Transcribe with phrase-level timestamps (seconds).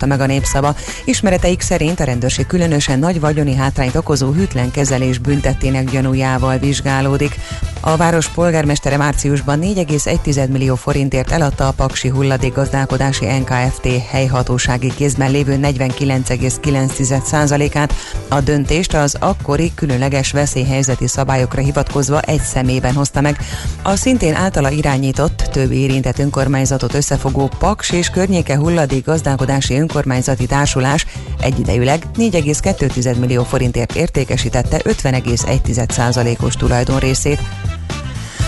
[0.00, 0.74] állapította meg a népszava.
[1.04, 7.34] Ismereteik szerint a rendőrség különösen nagy vagyoni hátrányt okozó hűtlen kezelés büntettének gyanújával vizsgálódik.
[7.80, 15.58] A város polgármestere márciusban 4,1 millió forintért eladta a Paksi hulladékgazdálkodási NKFT helyhatósági kézben lévő
[15.62, 17.94] 49,9%-át.
[18.28, 23.38] A döntést az akkori különleges veszélyhelyzeti szabályokra hivatkozva egy szemében hozta meg.
[23.82, 31.06] A szintén általa irányított, több érintett önkormányzatot összefogó Paks és környéke hulladék gazdálkodási önkormányzati társulás
[31.40, 37.40] egyidejűleg 4,2 millió forintért értékesítette 50,1%-os tulajdonrészét.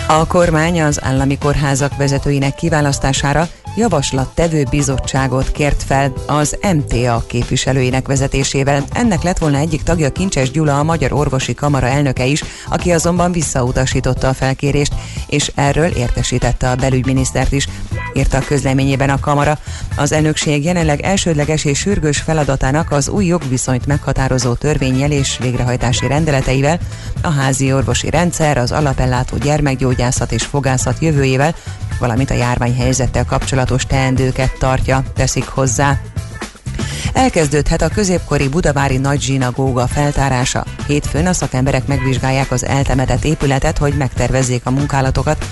[0.09, 8.85] A kormány az állami kórházak vezetőinek kiválasztására javaslattevő bizottságot kért fel az MTA képviselőinek vezetésével.
[8.93, 13.33] Ennek lett volna egyik tagja Kincses Gyula, a Magyar Orvosi Kamara elnöke is, aki azonban
[13.33, 14.95] visszautasította a felkérést,
[15.27, 17.69] és erről értesítette a belügyminisztert is,
[18.15, 19.59] írta a közleményében a Kamara.
[19.97, 26.79] Az elnökség jelenleg elsődleges és sürgős feladatának az új jogviszonyt meghatározó törvényel és végrehajtási rendeleteivel,
[27.23, 31.55] a házi orvosi rendszer, az alapellátó gyermekgyógyászat és fogászat jövőjével,
[31.99, 33.25] valamint a járványhelyzettel
[33.63, 36.01] kapcsolatos teendőket tartja, teszik hozzá.
[37.13, 40.65] Elkezdődhet a középkori budavári nagy zsinagóga feltárása.
[40.87, 45.47] Hétfőn a szakemberek megvizsgálják az eltemetett épületet, hogy megtervezzék a munkálatokat.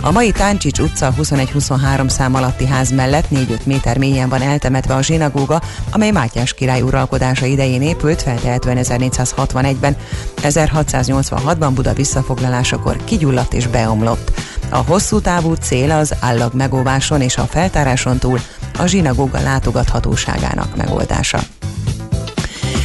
[0.00, 5.02] A mai Táncsics utca 21-23 szám alatti ház mellett 4-5 méter mélyen van eltemetve a
[5.02, 5.60] zsinagóga,
[5.90, 9.96] amely Mátyás király uralkodása idején épült, feltehetően 1461-ben.
[10.42, 14.32] 1686-ban Buda visszafoglalásakor kigyulladt és beomlott.
[14.68, 18.40] A hosszú távú cél az állag megóváson és a feltáráson túl
[18.78, 21.38] a zsinagóga látogathatóságának megoldása.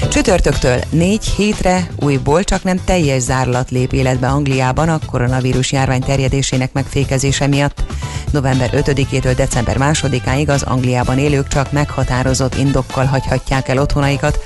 [0.09, 6.73] Csütörtöktől négy hétre újból csak nem teljes zárlat lép életbe Angliában a koronavírus járvány terjedésének
[6.73, 7.83] megfékezése miatt.
[8.31, 14.39] November 5-től december 2-áig az Angliában élők csak meghatározott indokkal hagyhatják el otthonaikat,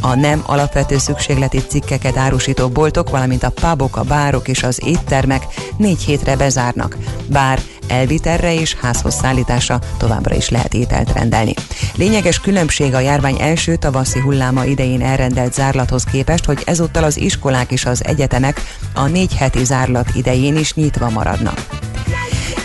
[0.00, 5.42] a nem alapvető szükségleti cikkeket árusító boltok, valamint a pubok, a bárok és az éttermek
[5.76, 6.96] négy hétre bezárnak,
[7.26, 11.54] bár elviterre és házhoz szállításra továbbra is lehet ételt rendelni.
[11.96, 17.70] Lényeges különbség a járvány első tavaszi hulláma idején elrendelt zárlathoz képest, hogy ezúttal az iskolák
[17.70, 18.60] és az egyetemek
[18.94, 21.66] a négy heti zárlat idején is nyitva maradnak.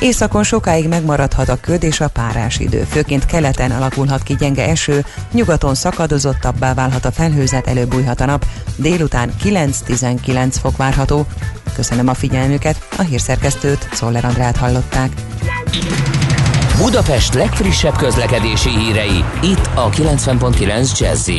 [0.02, 5.06] Északon sokáig megmaradhat a köd és a párás idő, főként keleten alakulhat ki gyenge eső,
[5.32, 8.46] nyugaton szakadozottabbá válhat a felhőzet, előbújhat a nap,
[8.76, 11.26] délután 9-19 fok várható.
[11.76, 15.12] Köszönöm a figyelmüket, a hírszerkesztőt, Szoller Andrát hallották.
[16.78, 21.30] Budapest legfrissebb közlekedési hírei, itt a 90.9 jazz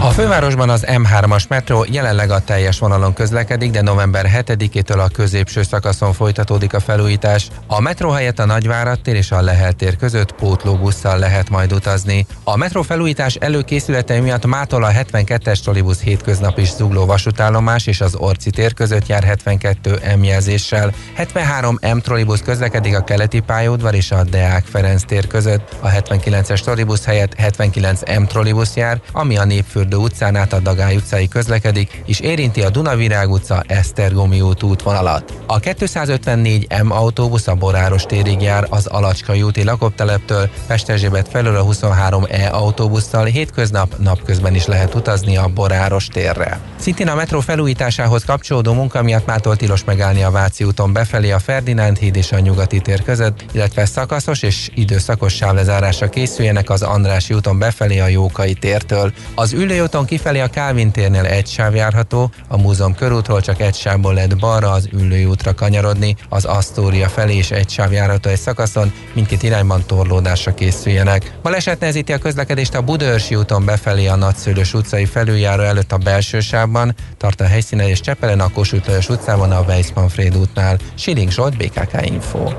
[0.00, 5.62] a fővárosban az M3-as metró jelenleg a teljes vonalon közlekedik, de november 7-től a középső
[5.62, 7.48] szakaszon folytatódik a felújítás.
[7.66, 12.26] A metró helyett a Nagyvárad tér és a Lehel tér között pótlóbusszal lehet majd utazni.
[12.44, 18.14] A metró felújítás előkészületei miatt mától a 72-es trolibusz hétköznap is zugló vasútállomás és az
[18.14, 20.92] Orci tér között jár 72 M jelzéssel.
[21.14, 25.76] 73 M trolibusz közlekedik a keleti pályaudvar és a Deák Ferenc tér között.
[25.80, 30.60] A 79-es trolibusz helyett 79 M trolibusz jár, ami a Népfürd Erdő utcán át a
[30.60, 35.32] Dagály utcáig közlekedik, és érinti a Dunavirág utca Esztergomi út útvonalat.
[35.46, 41.62] A 254 M autóbusz a Boráros térig jár az Alacskai úti lakopteleptől, Pesterzsébet felől a
[41.62, 46.60] 23 E autóbusszal hétköznap napközben is lehet utazni a Boráros térre.
[46.76, 51.38] Szintén a metró felújításához kapcsolódó munka miatt mától tilos megállni a Váci úton befelé a
[51.38, 57.34] Ferdinánd híd és a Nyugati tér között, illetve szakaszos és időszakos sávlezárásra készüljenek az Andrási
[57.34, 59.12] úton befelé a Jókai tértől.
[59.34, 63.74] Az ülő úton kifelé a Kálvin térnél egy sáv járható, a múzeum körútról csak egy
[63.74, 68.38] sávból lehet balra az Üllői útra kanyarodni, az Asztória felé is egy sáv járható egy
[68.38, 71.32] szakaszon, mindkét irányban torlódásra készüljenek.
[71.42, 76.40] Baleset nehezíti a közlekedést a Budaörsi úton befelé a Nagyszőlős utcai felüljáró előtt a belső
[76.40, 80.78] sávban, tart a helyszínen és Csepelen a Kossuth Lajos utcában a Weiss-Manfred útnál.
[80.94, 82.50] Siling Zsolt, BKK Info.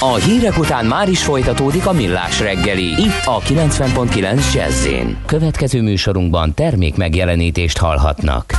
[0.00, 4.88] A hírek után már is folytatódik a millás reggeli, itt a 90.9 jazz
[5.26, 8.52] Következő műsorunkban termék megjelenítést hallhatnak.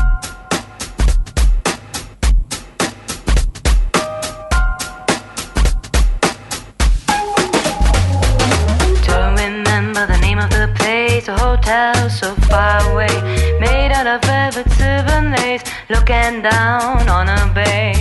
[11.39, 13.15] hotel so far away,
[13.59, 17.96] made out of velvet silver lace, looking down on a bay.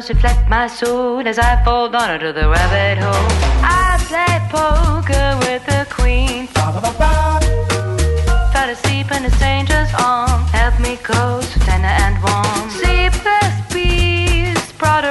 [0.00, 3.28] Mirrors reflect my soul as I fall down into the rabbit hole.
[3.62, 6.46] I play poker with the queen.
[8.52, 12.70] Fell asleep in a stranger's arm, help me close, tender and warm.
[12.70, 15.04] Sleepless bees brought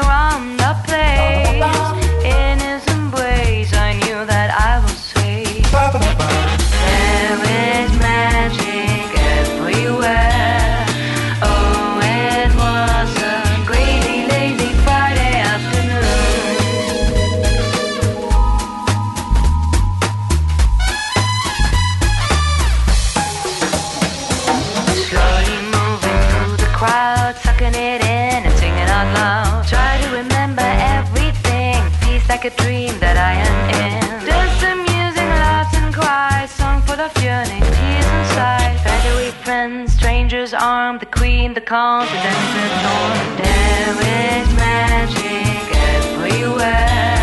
[40.30, 43.38] strangers armed, the queen, the calm, the dawn.
[43.38, 43.96] There
[44.38, 47.19] is magic everywhere.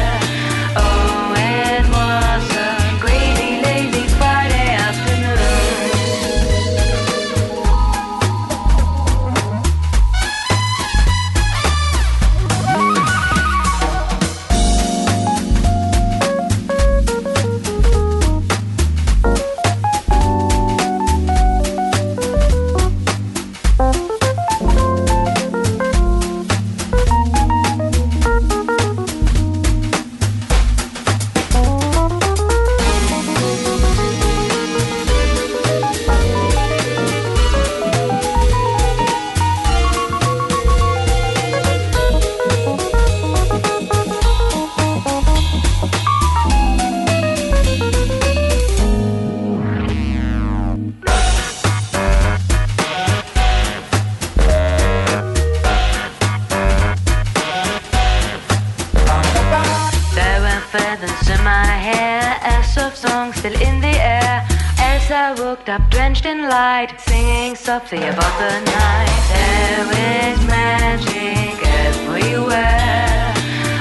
[67.89, 69.23] Softly about the night.
[69.33, 69.91] There
[70.31, 73.33] is magic everywhere.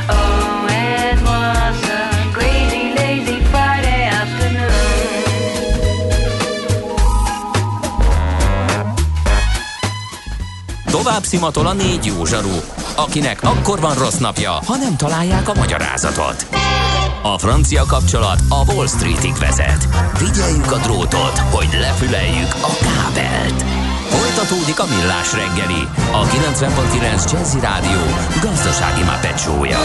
[0.10, 4.72] Oh, it was a crazy, lazy Friday afternoon.
[10.92, 12.60] Tovább szimatol a négy jó zsaru,
[12.96, 16.46] akinek akkor van rossz napja, ha nem találják a magyarázatot.
[17.22, 19.88] A francia kapcsolat a Wall Streetig vezet.
[20.14, 23.85] Figyeljük a drótot, hogy lefüleljük a kábelt.
[24.16, 28.00] Folytatódik a millás reggeli, a 90.9 Jazzy Rádió
[28.42, 29.80] gazdasági mapetsója.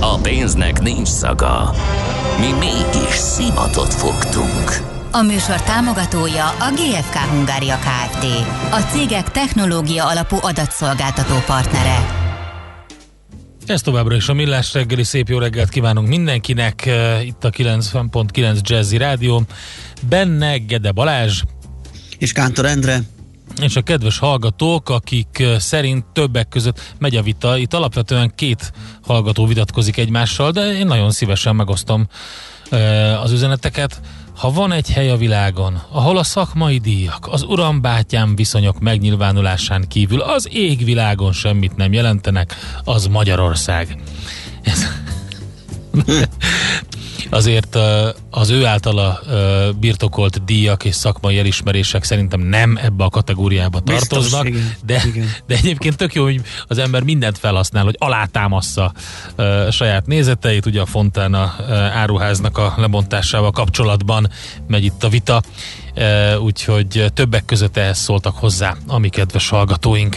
[0.00, 1.74] A pénznek nincs szaga.
[2.38, 4.92] Mi mégis szimatot fogtunk.
[5.12, 8.24] A műsor támogatója a GFK Hungária Kft.
[8.70, 12.22] A cégek technológia alapú adatszolgáltató partnere.
[13.66, 16.90] Ez továbbra is a Millás reggeli, szép jó reggelt kívánunk mindenkinek,
[17.22, 19.42] itt a 90.9 Jazzy Rádió,
[20.08, 21.42] benne Gede Balázs,
[22.24, 23.00] És Kántor Endre.
[23.60, 28.72] és a kedves hallgatók, akik eh, szerint többek között megy a vita, itt alapvetően két
[29.02, 32.08] hallgató vitatkozik egymással, de én nagyon szívesen megosztom
[32.70, 34.00] eh, az üzeneteket.
[34.36, 40.20] Ha van egy hely a világon, ahol a szakmai díjak, az uram-bátyám viszonyok megnyilvánulásán kívül
[40.20, 42.54] az égvilágon semmit nem jelentenek,
[42.84, 43.96] az Magyarország.
[44.62, 44.86] Ez,
[47.30, 47.78] azért
[48.30, 49.20] az ő általa
[49.80, 55.30] birtokolt díjak és szakmai elismerések szerintem nem ebbe a kategóriába Biztos, tartoznak, igen, de, igen.
[55.46, 58.92] de egyébként tök jó, hogy az ember mindent felhasznál, hogy alátámassza
[59.70, 64.30] saját nézeteit, ugye a Fontana ö, áruháznak a lebontásával kapcsolatban
[64.66, 65.42] megy itt a vita,
[66.40, 70.16] úgyhogy többek között ehhez szóltak hozzá a mi kedves hallgatóink.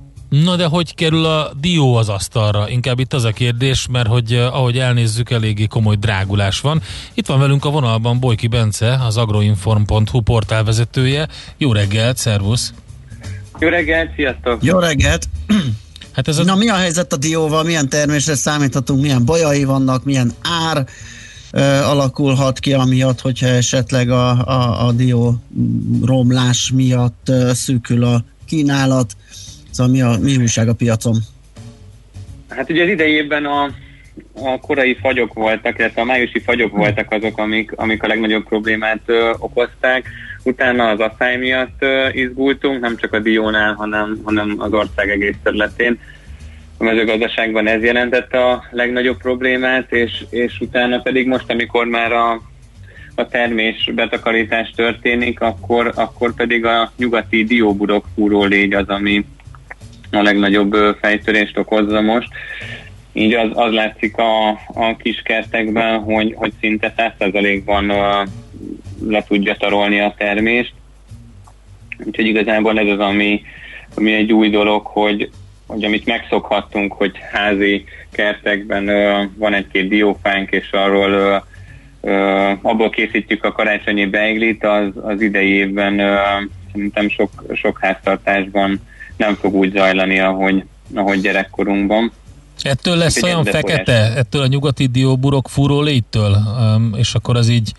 [0.31, 2.69] Na de hogy kerül a dió az asztalra?
[2.69, 6.81] Inkább itt az a kérdés, mert hogy eh, ahogy elnézzük, eléggé komoly drágulás van.
[7.13, 11.27] Itt van velünk a vonalban Bojki Bence, az agroinform.hu portál vezetője.
[11.57, 12.73] Jó reggelt, szervusz!
[13.59, 14.63] Jó reggelt, sziasztok!
[14.63, 15.27] Jó reggelt!
[16.11, 16.43] Hát ez a...
[16.43, 20.85] Na mi a helyzet a dióval, milyen termésre számíthatunk, milyen bajai vannak, milyen ár
[21.51, 25.43] ö, alakulhat ki amiatt, hogyha esetleg a, a, a dió
[26.03, 29.15] romlás miatt ö, szűkül a kínálat.
[29.71, 31.15] Szóval mi, a, mi újság a piacon?
[32.49, 33.63] Hát ugye az idejében a,
[34.33, 39.01] a korai fagyok voltak, illetve a májusi fagyok voltak azok, amik, amik a legnagyobb problémát
[39.05, 40.09] ö, okozták.
[40.43, 45.35] Utána az asszály miatt ö, izgultunk, nem csak a diónál, hanem, hanem az ország egész
[45.43, 45.99] területén.
[46.77, 52.41] A mezőgazdaságban ez jelentette a legnagyobb problémát, és, és utána pedig most, amikor már a,
[53.15, 59.25] a termés betakarítás történik, akkor, akkor pedig a nyugati dióburok fúró légy az, ami
[60.11, 62.27] a legnagyobb fejtörést okozza most.
[63.13, 68.23] Így az, az látszik a, a kiskertekben, hogy, hogy szinte 100%-ban ö,
[69.07, 70.73] le tudja tarolni a termést.
[72.05, 73.41] Úgyhogy igazából ez az, ami,
[73.95, 75.29] ami egy új dolog, hogy,
[75.67, 81.37] hogy amit megszokhattunk, hogy házi kertekben ö, van egy-két diófánk, és arról ö,
[82.01, 86.15] ö, abból készítjük a karácsonyi beiglit, az, az idei évben ö,
[86.71, 88.81] szerintem sok, sok háztartásban
[89.17, 90.63] nem fog úgy zajlani, ahogy,
[90.95, 92.11] ahogy gyerekkorunkban.
[92.61, 95.47] Ettől lesz Egy olyan fekete, ettől a nyugati dióburok
[95.83, 96.37] légytől,
[96.75, 97.73] um, és akkor az így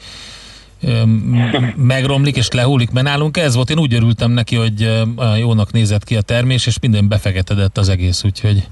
[1.77, 4.91] megromlik és lehullik, mert nálunk ez volt, én úgy örültem neki, hogy
[5.39, 8.69] jónak nézett ki a termés, és minden befeketedett az egész, úgyhogy.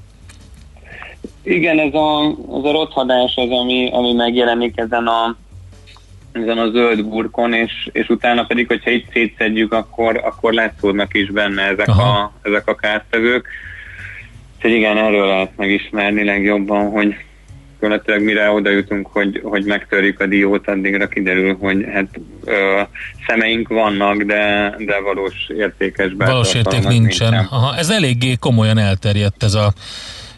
[1.42, 5.36] Igen, ez a, az a rothadás az, ami, ami megjelenik ezen a,
[6.32, 11.30] ezen a zöld burkon, és, és utána pedig, hogyha itt szétszedjük, akkor, akkor látszódnak is
[11.30, 12.18] benne ezek Aha.
[12.18, 13.48] a, ezek a kártevők.
[14.56, 17.14] Úgyhogy igen, erről lehet megismerni legjobban, hogy
[17.80, 22.80] gyakorlatilag mire oda jutunk, hogy, hogy megtörjük a diót, addigra kiderül, hogy hát ö,
[23.26, 27.34] szemeink vannak, de, de valós értékes valós érték beltartalmak nincsen.
[27.34, 29.72] Aha, ez eléggé komolyan elterjedt ez a,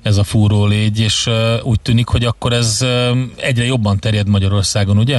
[0.03, 4.29] ez a fúró légy, és uh, úgy tűnik, hogy akkor ez uh, egyre jobban terjed
[4.29, 5.19] Magyarországon, ugye?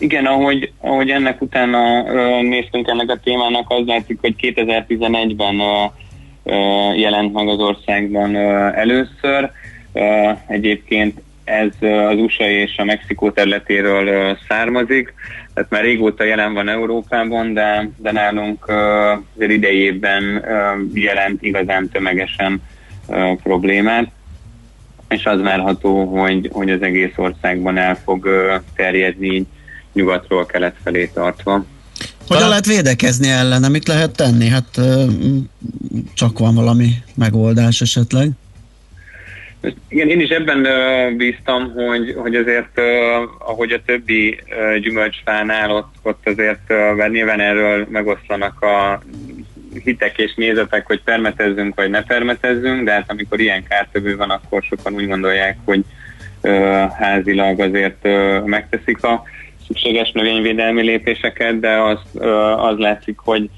[0.00, 2.02] Igen, ahogy, ahogy ennek utána
[2.42, 5.84] néztünk ennek a témának, az látszik, hogy 2011-ben ö,
[6.44, 6.54] ö,
[6.94, 8.36] jelent meg az országban
[8.74, 9.50] először.
[10.46, 15.14] Egyébként ez az USA és a Mexikó területéről származik,
[15.54, 22.62] tehát már régóta jelen van Európában, de, de nálunk az ö, jelent igazán tömegesen
[23.42, 24.10] problémát
[25.08, 28.28] és az várható, hogy, hogy az egész országban el fog
[28.74, 29.46] terjedni így
[29.92, 31.64] nyugatról kelet felé tartva.
[32.28, 33.68] Hogyan lehet védekezni ellene?
[33.68, 34.48] Mit lehet tenni?
[34.48, 34.80] Hát
[36.14, 38.30] csak van valami megoldás esetleg.
[39.88, 40.66] Igen, én is ebben
[41.16, 42.80] bíztam, hogy, hogy azért,
[43.38, 44.40] ahogy a többi
[44.80, 46.72] gyümölcsfánál, ott, ott azért
[47.10, 49.02] nyilván erről megoszlanak a
[49.84, 54.62] hitek és nézetek, hogy permetezzünk vagy ne permetezzünk, de hát amikor ilyen kártevő van, akkor
[54.62, 55.84] sokan úgy gondolják, hogy
[56.98, 58.08] házilag azért
[58.44, 59.22] megteszik a
[59.70, 61.98] szükséges növényvédelmi lépéseket, de az,
[62.56, 63.50] az látszik, hogy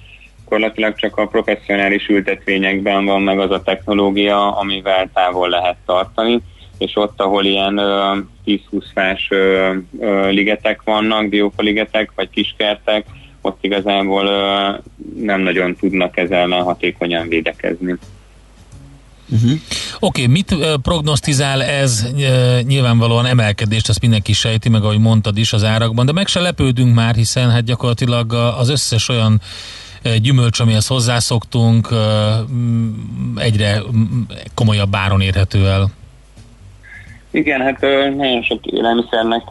[0.52, 6.40] gyakorlatilag csak a professzionális ültetvényekben van meg az a technológia, amivel távol lehet tartani,
[6.78, 8.58] és ott, ahol ilyen ö, 10-20
[8.94, 9.30] fás
[10.30, 13.06] ligetek vannak, diófaligetek vagy kiskertek,
[13.40, 14.24] ott igazából
[15.16, 17.96] nem nagyon tudnak ezzel hatékonyan védekezni.
[19.32, 19.50] Uh-huh.
[20.00, 22.06] Oké, okay, mit ö, prognosztizál ez?
[22.18, 26.40] Ö, Nyilvánvalóan emelkedést, azt mindenki sejti, meg ahogy mondtad is az árakban, de meg se
[26.40, 29.40] lepődünk már, hiszen hát gyakorlatilag az összes olyan
[30.20, 31.88] gyümölcs, amihez hozzászoktunk,
[33.36, 33.82] egyre
[34.54, 35.90] komolyabb áron érhető el.
[37.30, 37.80] Igen, hát
[38.16, 39.42] nagyon sok élelmiszernek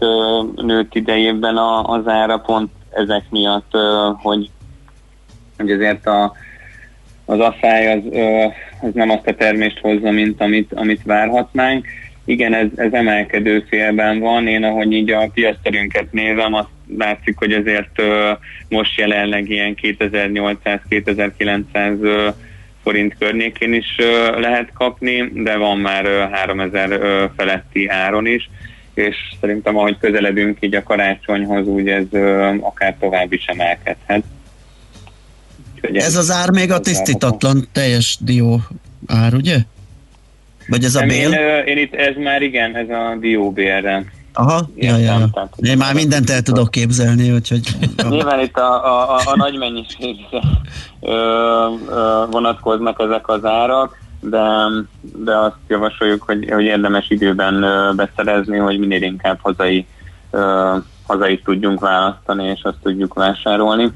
[0.55, 3.71] nőtt idejében az ára pont ezek miatt,
[4.21, 4.49] hogy,
[5.57, 6.33] hogy azért a,
[7.25, 8.03] az asszály az,
[8.81, 11.85] az nem azt a termést hozza, mint amit, amit várhatnánk.
[12.25, 14.47] Igen, ez, ez emelkedő félben van.
[14.47, 18.31] Én, ahogy így a piaszterünket nézem, azt látszik, hogy azért ö,
[18.69, 22.29] most jelenleg ilyen 2800-2900 ö,
[22.83, 28.49] forint környékén is ö, lehet kapni, de van már ö, 3000 ö, feletti áron is,
[28.93, 34.23] és szerintem ahogy közeledünk így a karácsonyhoz, úgy ez ö, akár tovább is emelkedhet.
[35.81, 38.61] Úgyhogy Ez az ár még a tisztítatlan teljes dió
[39.07, 39.57] ár, ugye?
[40.67, 41.31] Vagy ez a én, bél?
[41.31, 44.05] ö, én itt, ez már igen, ez a dióbérre.
[44.33, 47.75] Aha, ja, ja, tehát, Én már mindent el tudok képzelni, úgyhogy...
[48.09, 50.41] Nyilván itt a, a, a, a nagy mennyiségre
[51.01, 51.15] ö,
[51.89, 54.43] ö, vonatkoznak ezek az árak, de,
[55.01, 59.85] de azt javasoljuk, hogy, hogy érdemes időben ö, beszerezni, hogy minél inkább hazai,
[60.31, 60.75] ö,
[61.07, 63.91] hazai tudjunk választani, és azt tudjuk vásárolni.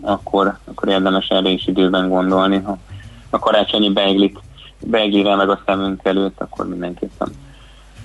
[0.00, 2.60] Akkor, akkor érdemes erre is időben gondolni.
[2.64, 2.78] Ha
[3.30, 4.38] a karácsonyi beiglit,
[4.80, 7.32] beiglire meg a szemünk előtt, akkor mindenképpen.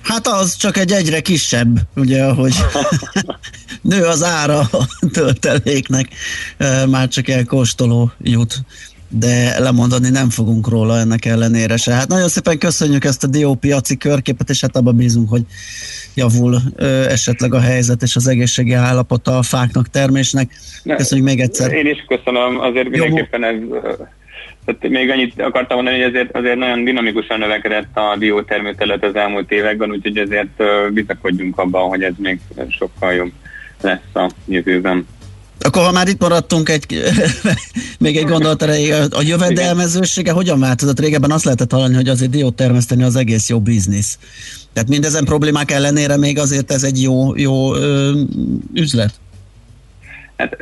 [0.02, 2.54] Hát az csak egy egyre kisebb, ugye, ahogy
[3.82, 6.08] nő az ára a tölteléknek,
[6.56, 8.62] e, már csak elkóstoló jut,
[9.08, 11.92] de lemondani nem fogunk róla ennek ellenére se.
[11.92, 15.42] Hát nagyon szépen köszönjük ezt a diópiaci körképet, és hát abban bízunk, hogy
[16.14, 20.50] javul ö, esetleg a helyzet és az egészségi állapota a fáknak, termésnek.
[20.96, 21.72] Köszönjük még egyszer.
[21.72, 23.56] Én is köszönöm, azért mindenképpen ez,
[24.64, 29.52] tehát még annyit akartam mondani, hogy azért, azért nagyon dinamikusan növekedett a diótermőterület az elmúlt
[29.52, 30.62] években, úgyhogy ezért
[30.92, 33.32] bizakodjunk abban, hogy ez még sokkal jobb
[33.80, 35.06] lesz a jövőben.
[35.68, 37.02] Akkor ha már itt maradtunk, egy,
[37.98, 41.00] még egy gondolat erejéig, a jövedelmezősége hogyan változott?
[41.00, 44.18] Régebben azt lehetett hallani, hogy azért diót termeszteni az egész jó biznisz.
[44.72, 48.12] Tehát mindezen problémák ellenére még azért ez egy jó, jó ö,
[48.74, 49.10] üzlet.
[50.36, 50.56] Hát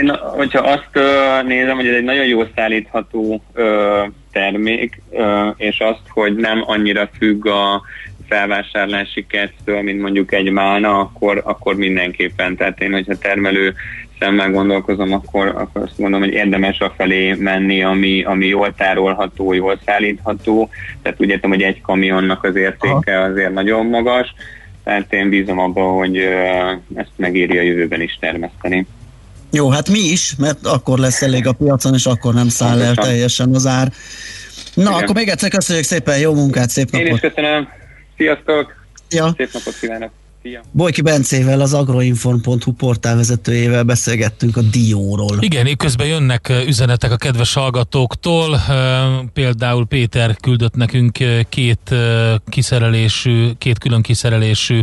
[0.00, 0.90] én, hogyha azt
[1.46, 5.02] nézem, hogy ez egy nagyon jól szállítható ö, termék,
[5.56, 7.82] és azt, hogy nem annyira függ a
[8.28, 12.56] felvásárlási kezdtől, mint mondjuk egy málna, akkor, akkor mindenképpen.
[12.56, 13.74] Tehát én, hogyha termelő
[14.18, 19.52] szemmel gondolkozom, akkor, akkor azt mondom, hogy érdemes a felé menni, ami, ami jól tárolható,
[19.52, 20.68] jól szállítható.
[21.02, 24.34] Tehát úgy értem, hogy egy kamionnak az értéke azért nagyon magas,
[24.84, 26.16] tehát én bízom abban, hogy
[26.94, 28.86] ezt megéri a jövőben is termeszteni.
[29.50, 32.94] Jó, hát mi is, mert akkor lesz elég a piacon, és akkor nem száll el
[32.94, 33.92] teljesen az ár.
[34.74, 34.92] Na, Igen.
[34.92, 37.06] akkor még egyszer köszönjük szépen, jó munkát, szép napot!
[37.06, 37.68] Én is köszönöm,
[38.16, 38.84] sziasztok!
[39.10, 39.34] Ja.
[39.36, 40.10] Szép napot kívánok!
[40.42, 40.60] Szia.
[40.72, 45.36] Bojki Bencével, az agroinform.hu portálvezetőjével beszélgettünk a dióról.
[45.40, 48.60] Igen, közben jönnek üzenetek a kedves hallgatóktól.
[49.32, 51.18] Például Péter küldött nekünk
[51.48, 51.94] két
[52.48, 54.80] kiszerelésű, két külön kiszerelésű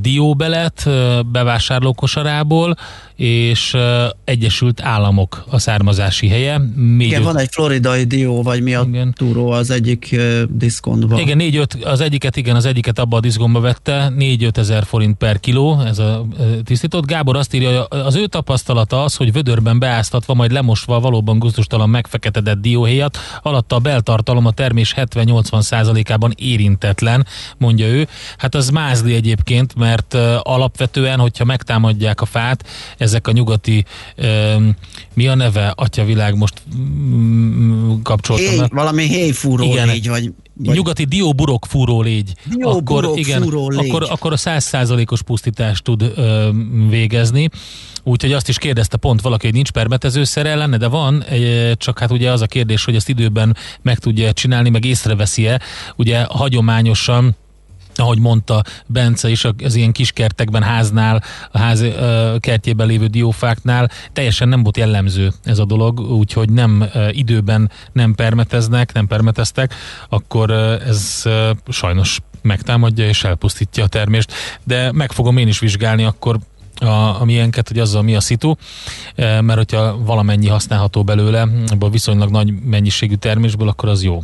[0.00, 0.88] dióbelet
[1.32, 2.76] bevásárlókosarából,
[3.16, 3.76] és
[4.24, 6.58] Egyesült Államok a származási helye.
[6.76, 7.26] Négy igen, öt...
[7.26, 9.12] van egy floridai dió, vagy mi a igen.
[9.12, 10.16] túró az egyik
[10.48, 11.18] diszkontban.
[11.18, 15.16] Igen, négy, öt, az egyiket, igen, az egyiket abba a diszkontba vette, 4-5 ezer forint
[15.16, 16.26] per kiló, ez a
[16.64, 17.06] tisztított.
[17.06, 21.90] Gábor azt írja, hogy az ő tapasztalata az, hogy vödörben beáztatva, majd lemosva valóban gusztustalan
[21.90, 27.26] megfeketedett dióhéjat, alatta a beltartalom a termés 70-80 százalékában érintetlen,
[27.58, 28.08] mondja ő.
[28.36, 33.84] Hát az mázli egyébként, mert uh, alapvetően, hogyha megtámadják a fát, ezek a nyugati,
[35.14, 36.62] mi a neve, atyavilág most
[38.02, 38.46] kapcsoltam.
[38.46, 40.74] Héj, valami héjfúró igen, légy, vagy, vagy...
[40.74, 42.32] Nyugati dióburok fúró légy.
[42.44, 43.88] Dióburok akkor, igen, fúró légy.
[43.88, 46.48] Akkor, akkor a százszázalékos pusztítást tud ö,
[46.88, 47.48] végezni.
[48.04, 51.24] Úgyhogy azt is kérdezte pont valaki, hogy nincs permetezőszere lenne, de van,
[51.76, 55.60] csak hát ugye az a kérdés, hogy ezt időben meg tudja csinálni, meg észreveszi-e.
[55.96, 57.36] Ugye hagyományosan
[57.94, 61.84] ahogy mondta Bence is, az ilyen kiskertekben, háznál, a ház
[62.38, 68.92] kertjében lévő diófáknál teljesen nem volt jellemző ez a dolog, úgyhogy nem időben nem permeteznek,
[68.92, 69.74] nem permeteztek,
[70.08, 71.22] akkor ez
[71.68, 74.32] sajnos megtámadja és elpusztítja a termést,
[74.64, 76.38] de meg fogom én is vizsgálni akkor
[76.80, 78.54] a, a miénket, hogy azzal mi a szitu,
[79.16, 84.22] mert hogyha valamennyi használható belőle, abból viszonylag nagy mennyiségű termésből, akkor az jó.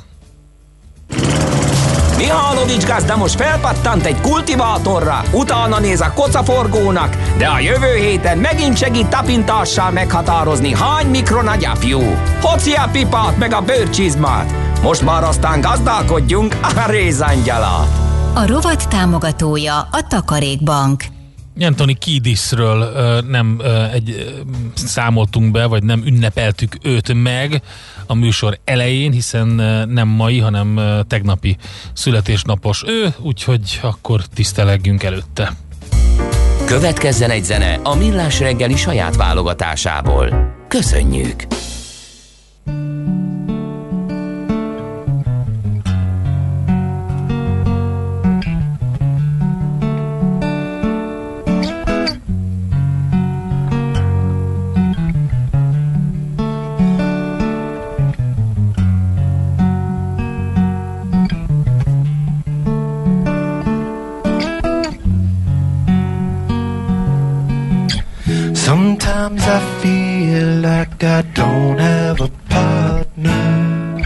[2.18, 8.76] Mihálovics gazda most felpattant egy kultivátorra, utána néz a kocaforgónak, de a jövő héten megint
[8.76, 12.00] segít tapintással meghatározni, hány mikron a gyapjú.
[12.40, 14.52] Hoci a pipát meg a bőrcsizmát.
[14.82, 17.88] Most már aztán gazdálkodjunk a rézangyala.
[18.34, 21.17] A rovat támogatója a Takarékbank.
[21.60, 22.90] Anthony Kiedisről
[23.28, 23.60] nem
[23.92, 24.34] egy,
[24.74, 27.62] számoltunk be, vagy nem ünnepeltük őt meg
[28.06, 29.46] a műsor elején, hiszen
[29.88, 31.56] nem mai, hanem tegnapi
[31.92, 35.52] születésnapos ő, úgyhogy akkor tisztelegjünk előtte.
[36.66, 40.54] Következzen egy zene a Millás reggeli saját válogatásából.
[40.68, 41.46] Köszönjük!
[69.28, 74.02] Sometimes I feel like I don't have a partner.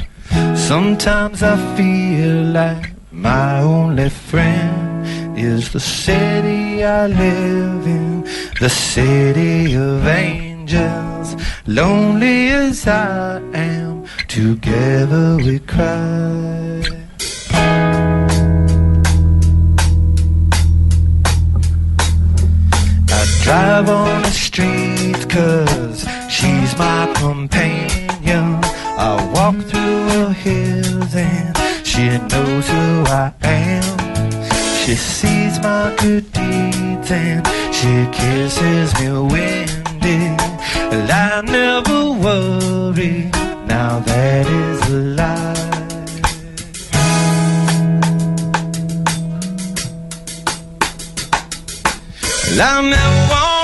[0.57, 8.23] Sometimes I feel like my only friend is the city I live in,
[8.59, 11.37] the city of angels.
[11.69, 17.02] Lonely as I am, together we cry.
[23.43, 28.61] Drive on the street cause she's my companion.
[28.97, 33.83] I walk through the hills and she knows who I am.
[34.85, 40.37] She sees my good deeds and she kisses me windy.
[40.91, 43.31] Well, I never worry,
[43.67, 45.72] now that is a lie.
[52.53, 53.62] And I never want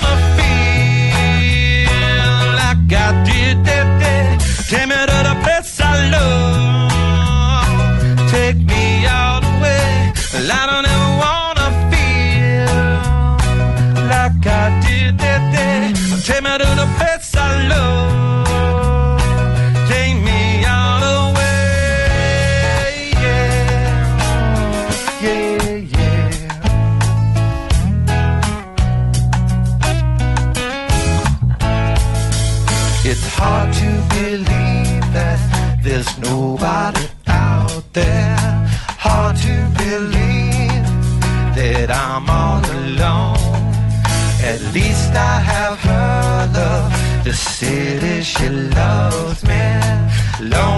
[47.29, 50.78] The city she loves me.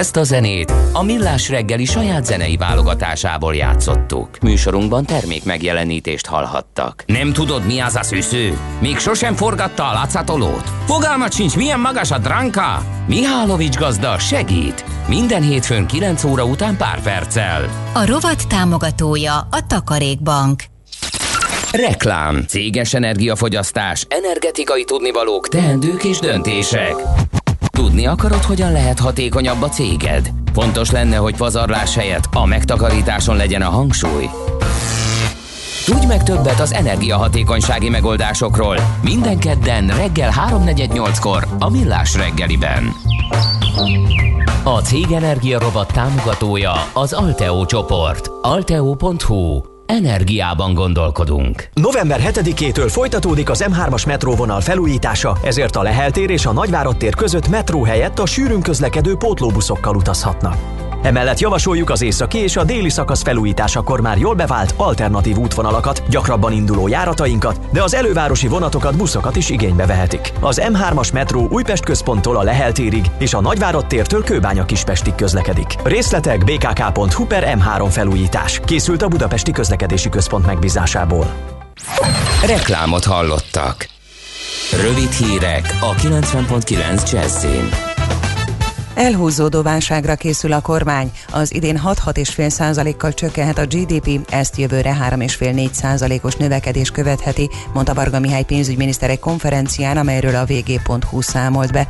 [0.00, 4.28] Ezt a zenét a Millás reggeli saját zenei válogatásából játszottuk.
[4.42, 7.04] Műsorunkban termék megjelenítést hallhattak.
[7.06, 8.58] Nem tudod, mi az a szűző?
[8.78, 10.70] Még sosem forgatta a látszatolót?
[10.86, 12.82] Fogalmat sincs, milyen magas a dránka?
[13.06, 14.84] Mihálovics gazda segít!
[15.08, 17.90] Minden hétfőn 9 óra után pár perccel.
[17.94, 20.62] A rovat támogatója a Takarékbank.
[21.72, 26.94] Reklám, céges energiafogyasztás, energetikai tudnivalók, teendők és döntések.
[27.80, 30.32] Tudni akarod, hogyan lehet hatékonyabb a céged?
[30.52, 34.28] Fontos lenne, hogy pazarlás helyett a megtakarításon legyen a hangsúly.
[35.84, 42.92] Tudj meg többet az energiahatékonysági megoldásokról minden kedden reggel 3.48-kor a Millás reggeliben.
[44.64, 48.30] A Cég Energia Rovat támogatója az Alteo csoport.
[48.42, 51.68] Alteo.hu Energiában gondolkodunk.
[51.74, 57.14] November 7-től folytatódik az M3-as metróvonal felújítása, ezért a Lehel tér és a Nagyvárad tér
[57.14, 60.56] között metró helyett a sűrűn közlekedő pótlóbuszokkal utazhatnak.
[61.02, 66.52] Emellett javasoljuk az északi és a déli szakasz felújításakor már jól bevált alternatív útvonalakat, gyakrabban
[66.52, 70.32] induló járatainkat, de az elővárosi vonatokat, buszokat is igénybe vehetik.
[70.40, 75.74] Az M3-as metró Újpest központtól a Lehel térig és a Nagyvárad tértől Kőbánya Kispestig közlekedik.
[75.84, 78.60] Részletek bkk.hu per M3 felújítás.
[78.64, 81.34] Készült a Budapesti Közlekedési Központ megbízásából.
[82.46, 83.88] Reklámot hallottak.
[84.82, 87.89] Rövid hírek a 90.9 Jazzin.
[88.94, 91.10] Elhúzódó válságra készül a kormány.
[91.32, 98.42] Az idén 6-6,5%-kal csökkenhet a GDP, ezt jövőre 3,5-4 százalékos növekedés követheti, mondta Varga Mihály
[98.42, 101.86] pénzügyminiszter egy konferencián, amelyről a vg.hu számolt be.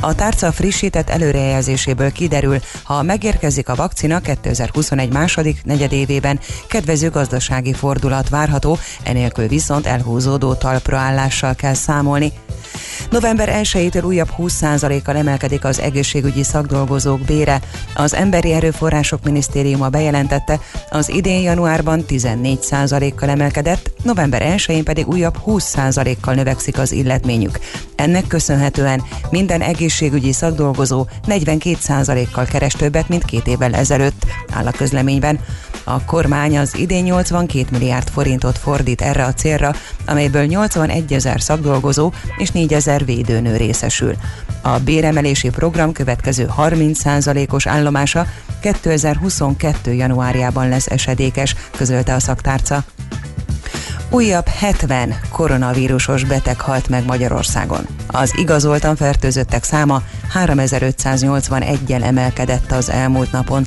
[0.00, 8.28] A tárca frissített előrejelzéséből kiderül, ha megérkezik a vakcina 2021 második negyedévében, kedvező gazdasági fordulat
[8.28, 12.32] várható, enélkül viszont elhúzódó talpraállással kell számolni.
[13.10, 15.80] November 1-től újabb 20%-kal emelkedik az
[16.26, 17.60] egészségügyi szakdolgozók bére.
[17.94, 20.60] Az Emberi Erőforrások Minisztériuma bejelentette,
[20.90, 27.58] az idén januárban 14%-kal emelkedett, november 1-én pedig újabb 20%-kal növekszik az illetményük.
[27.96, 35.40] Ennek köszönhetően minden egészségügyi szakdolgozó 42%-kal keres többet, mint két évvel ezelőtt, áll a közleményben.
[35.84, 39.72] A kormány az idén 82 milliárd forintot fordít erre a célra,
[40.06, 44.14] amelyből 81 ezer szakdolgozó és 4 ezer védőnő részesül.
[44.62, 48.26] A béremelési program következő 30%-os állomása
[48.60, 49.92] 2022.
[49.92, 52.84] januárjában lesz esedékes, közölte a szaktárca.
[54.10, 57.86] Újabb 70 koronavírusos beteg halt meg Magyarországon.
[58.06, 60.02] Az igazoltan fertőzöttek száma
[60.34, 63.66] 3581-jel emelkedett az elmúlt napon.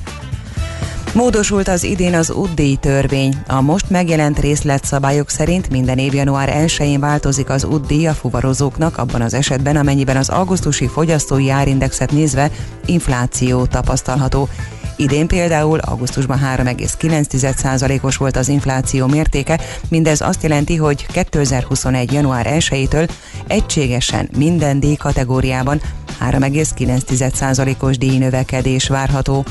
[1.14, 3.36] Módosult az idén az UDI törvény.
[3.48, 9.22] A most megjelent részletszabályok szerint minden év január 1-én változik az UDI a fuvarozóknak abban
[9.22, 12.52] az esetben, amennyiben az augusztusi fogyasztói árindexet nézve
[12.86, 14.50] infláció tapasztalható.
[14.96, 22.14] Idén például augusztusban 3,9%-os volt az infláció mértéke, mindez azt jelenti, hogy 2021.
[22.14, 23.10] január 1-től
[23.48, 25.82] egységesen minden díj kategóriában
[26.30, 29.46] 3,9%-os díjnövekedés várható.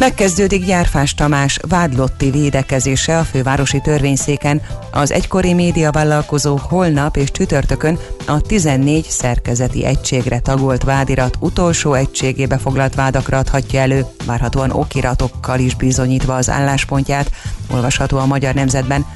[0.00, 4.62] Megkezdődik Gyárfás Tamás vádlotti védekezése a fővárosi törvényszéken.
[4.90, 12.94] Az egykori médiavállalkozó holnap és csütörtökön a 14 szerkezeti egységre tagolt vádirat utolsó egységébe foglalt
[12.94, 17.30] vádakra adhatja elő, várhatóan okiratokkal is bizonyítva az álláspontját,
[17.70, 19.06] olvasható a Magyar Nemzetben.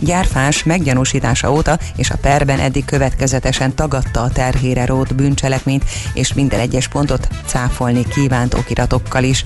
[0.00, 6.60] Gyárfás meggyanúsítása óta és a perben eddig következetesen tagadta a terhére rót bűncselekményt, és minden
[6.60, 9.44] egyes pontot cáfolni kívánt okiratokkal is.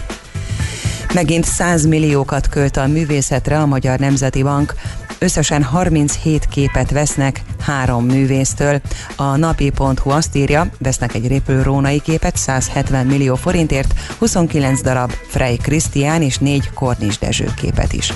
[1.14, 4.74] Megint 100 milliókat költ a művészetre a Magyar Nemzeti Bank.
[5.18, 8.80] Összesen 37 képet vesznek három művésztől.
[9.16, 16.22] A napi.hu azt írja, vesznek egy repülőrónai képet 170 millió forintért, 29 darab Frey Krisztián
[16.22, 18.12] és 4 Kornis Dezső képet is.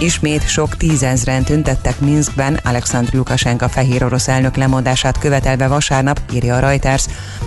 [0.00, 6.58] Ismét sok tízezren tüntettek Minskben Alexandr Lukasenka fehér orosz elnök lemondását követelve vasárnap, írja a
[6.58, 7.06] Reuters.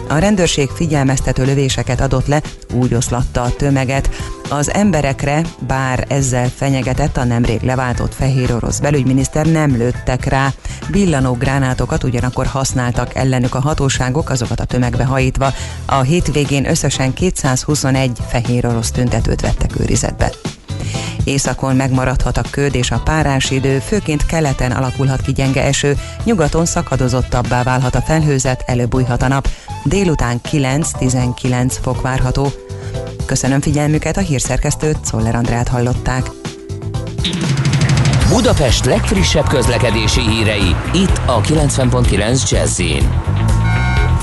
[0.09, 2.41] A rendőrség figyelmeztető lövéseket adott le,
[2.73, 4.09] úgy oszlatta a tömeget.
[4.49, 10.53] Az emberekre, bár ezzel fenyegetett a nemrég leváltott fehér orosz belügyminiszter, nem lőttek rá.
[10.87, 15.53] Villanó gránátokat ugyanakkor használtak ellenük a hatóságok, azokat a tömegbe hajítva.
[15.85, 20.31] A hétvégén összesen 221 fehér orosz tüntetőt vettek őrizetbe.
[21.23, 26.65] Északon megmaradhat a köd és a párás idő, főként keleten alakulhat ki gyenge eső, nyugaton
[26.65, 29.47] szakadozottabbá válhat a felhőzet, előbújhat a nap.
[29.83, 32.47] Délután 9-19 fok várható.
[33.25, 36.29] Köszönöm figyelmüket, a hírszerkesztőt, Szoller Andrát hallották.
[38.29, 42.81] Budapest legfrissebb közlekedési hírei, itt a 90.9 jazz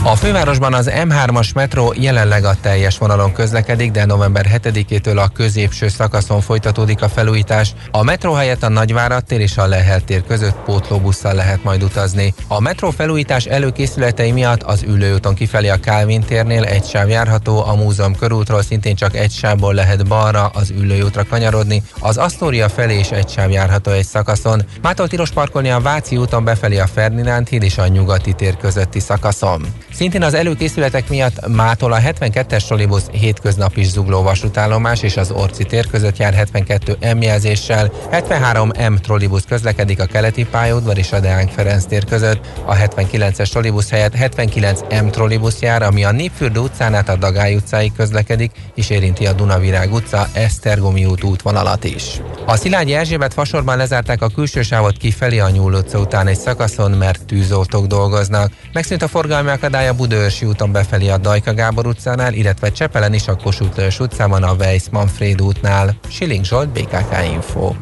[0.05, 5.89] a fővárosban az M3-as metró jelenleg a teljes vonalon közlekedik, de november 7-től a középső
[5.89, 7.75] szakaszon folytatódik a felújítás.
[7.91, 12.35] A metró helyett a Nagyvárad tér és a Lehel tér között pótlóbusszal lehet majd utazni.
[12.49, 17.75] A metró felújítás előkészületei miatt az ülőúton kifelé a Kálvin térnél egy sáv járható, a
[17.75, 23.11] múzeum körútról szintén csak egy sávból lehet balra az ülőútra kanyarodni, az Asztória felé is
[23.11, 24.63] egy sáv járható egy szakaszon.
[24.83, 29.01] Mától tilos parkolni a Váci úton befelé a Ferdinánd híd és a Nyugati tér közötti
[29.01, 29.67] szakaszon.
[29.93, 35.65] Szintén az előkészületek miatt mától a 72-es trolibusz hétköznap is zugló vasútállomás és az Orci
[35.65, 41.21] tér között jár 72 M jelzéssel, 73 M trolibusz közlekedik a keleti pályaudvar és a
[41.21, 46.61] Deánk Ferenc tér között, a 79-es trolibusz helyett 79 M trolibusz jár, ami a Népfürdő
[46.61, 52.21] utcán át a Dagály utcáig közlekedik, és érinti a Dunavirág utca, Esztergomi út útvonalat is.
[52.47, 56.91] A Szilágyi Erzsébet fasorban lezárták a külső sávot kifelé a Nyúl utca után egy szakaszon,
[56.91, 58.53] mert tűzoltók dolgoznak.
[58.73, 63.29] Megszűnt a forgalmi akadály a Budaörsi úton befelé a Dajka Gábor utcánál, illetve Csepelen is
[63.29, 65.95] a Kossuth Lajos utcában a Weiss Manfred útnál.
[66.09, 67.73] Siling Zsolt, BKK Info.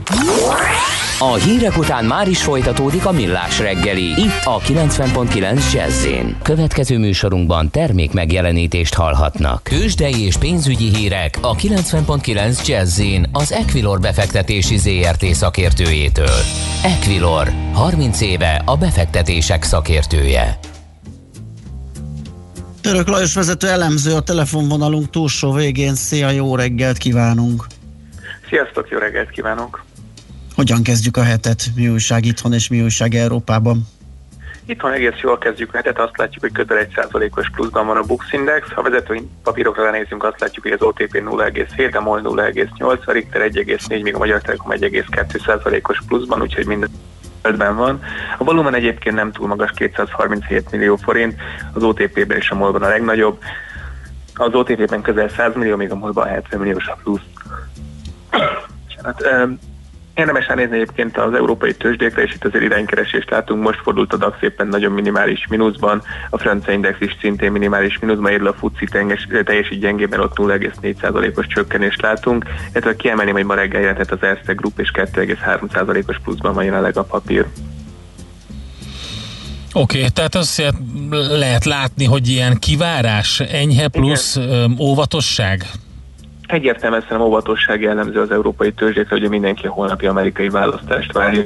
[1.21, 4.03] A hírek után már is folytatódik a millás reggeli.
[4.03, 6.07] Itt a 90.9 jazz
[6.43, 9.63] Következő műsorunkban termék megjelenítést hallhatnak.
[9.63, 13.01] Kősdei és pénzügyi hírek a 90.9 jazz
[13.33, 16.39] az Equilor befektetési ZRT szakértőjétől.
[16.83, 20.59] Equilor, 30 éve a befektetések szakértője.
[22.89, 25.95] Török Lajos vezető elemző a telefonvonalunk túlsó végén.
[25.95, 27.67] Szia, jó reggelt kívánunk!
[28.49, 29.85] Sziasztok, jó reggelt kívánok!
[30.55, 31.65] Hogyan kezdjük a hetet?
[31.75, 33.87] Mi újság itthon és mi újság Európában?
[34.67, 38.33] Itthon egész jól kezdjük a hetet, azt látjuk, hogy közel 1%-os pluszban van a Bux
[38.33, 38.69] Index.
[38.69, 43.51] Ha vezető papírokra nézünk, azt látjuk, hogy az OTP 0,7, a MOL 0,8, a Richter
[43.51, 46.91] 1,4, míg a Magyar Telekom 1,2%-os pluszban, úgyhogy minden
[47.43, 48.03] ben van.
[48.39, 51.35] A volumen egyébként nem túl magas, 237 millió forint,
[51.73, 53.39] az OTP-ben és a MOL-ban a legnagyobb.
[54.35, 57.21] Az OTP-ben közel 100 millió, még a MOL-ban 70 milliós a plusz.
[59.03, 59.23] Hát,
[60.19, 63.63] Érdemes nézni egyébként az európai tőzsdékre, és itt azért iránykeresést látunk.
[63.63, 68.33] Most fordult a DAX éppen nagyon minimális mínuszban, a francia index is szintén minimális mínuszban,
[68.33, 68.87] érül a FUCI
[69.45, 74.79] teljesít gyengében, ott 0,4%-os csökkenést látunk, illetve kiemelném, hogy ma reggel jelentett az Erste Group,
[74.79, 77.47] és 2,3%-os pluszban van jelenleg a papír.
[79.73, 80.63] Oké, okay, tehát azt
[81.11, 84.77] lehet látni, hogy ilyen kivárás, enyhe plusz Igen.
[84.79, 85.67] óvatosság?
[86.49, 91.43] Egyértelműen szerintem óvatosság jellemző az európai törzsékre, hogy mindenki a holnapi amerikai választást várja.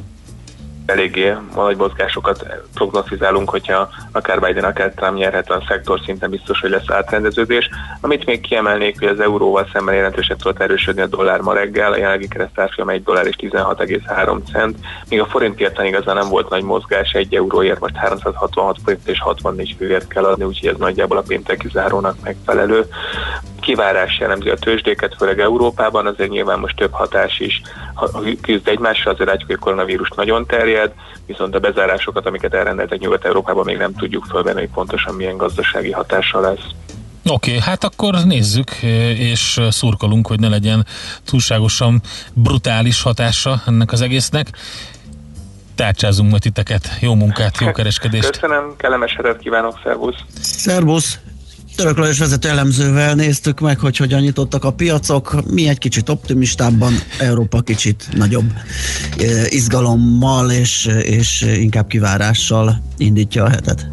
[0.87, 6.91] Eléggé nagy mozgásokat prognosztizálunk, hogyha akár Biden, akár Trump nyerhetően szektor szinten biztos, hogy lesz
[6.91, 7.69] átrendeződés.
[8.01, 11.97] Amit még kiemelnék, hogy az euróval szemben jelentősen tudott erősödni a dollár ma reggel, a
[11.97, 16.63] jelenlegi keresztárfolyam 1 dollár és 16,3 cent, míg a forint érten igazán nem volt nagy
[16.63, 21.23] mozgás, egy euróért most 366 forint és 64 főért kell adni, úgyhogy ez nagyjából a
[21.27, 22.85] pénteki zárónak megfelelő.
[23.61, 27.63] Kivárás jellemzi a tőzsdéket, főleg Európában, azért nyilván most több hatás is
[28.41, 30.72] küzd egymásra, azért látjuk, hogy a koronavírus nagyon terjed,
[31.27, 36.41] viszont a bezárásokat, amiket elrendeltek Nyugat-Európában még nem tudjuk fölvenni, hogy pontosan milyen gazdasági hatása
[36.41, 36.67] lesz.
[37.27, 38.71] Oké, okay, hát akkor nézzük,
[39.17, 40.87] és szurkolunk, hogy ne legyen
[41.25, 42.01] túlságosan
[42.33, 44.47] brutális hatása ennek az egésznek.
[45.75, 46.89] Tárcsázunk majd titeket.
[47.01, 48.31] Jó munkát, jó kereskedést.
[48.31, 50.17] Köszönöm, kellemes hetet kívánok, szervusz.
[50.41, 51.19] Szervusz.
[51.77, 55.43] Török Lajos vezető elemzővel néztük meg, hogy hogyan nyitottak a piacok.
[55.51, 58.53] Mi egy kicsit optimistábban, Európa kicsit nagyobb
[59.49, 63.91] izgalommal és, és inkább kivárással indítja a hetet.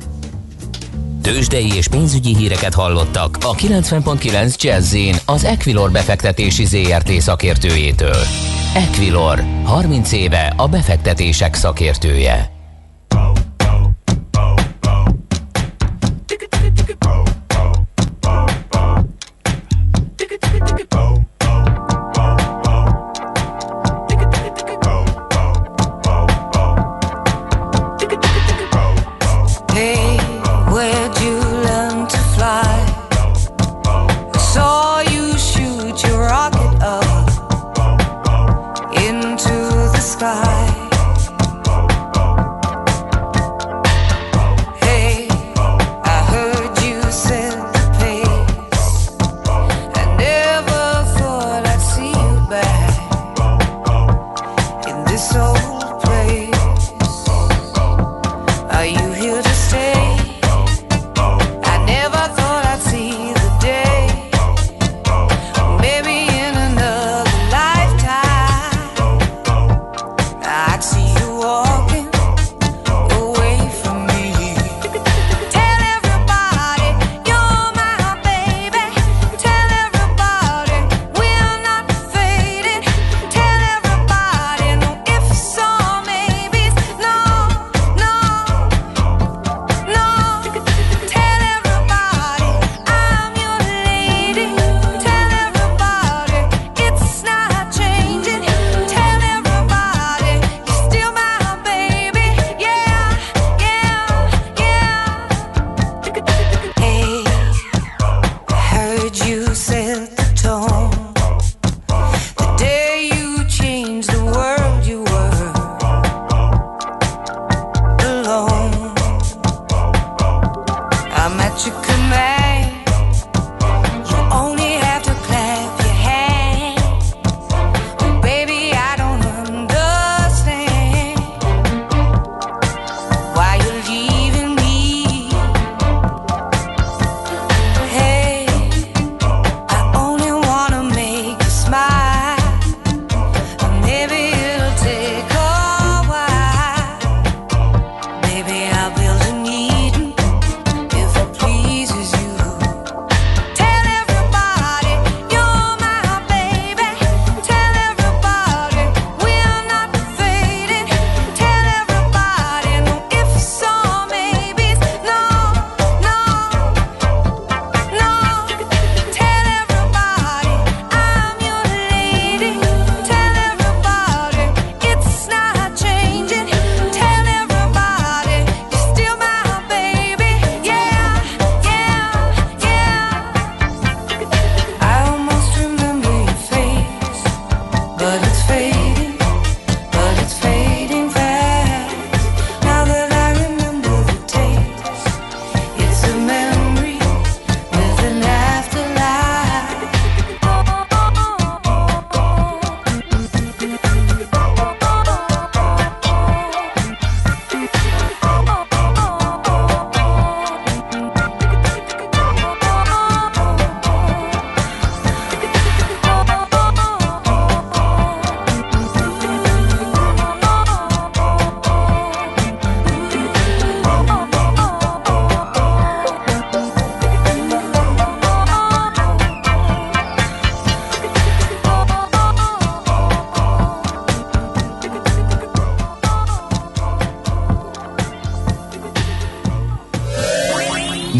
[1.21, 8.23] Tőzsdei és pénzügyi híreket hallottak a 90.9 jazz az Equilor befektetési ZRT szakértőjétől.
[8.73, 12.58] Equilor, 30 éve a befektetések szakértője.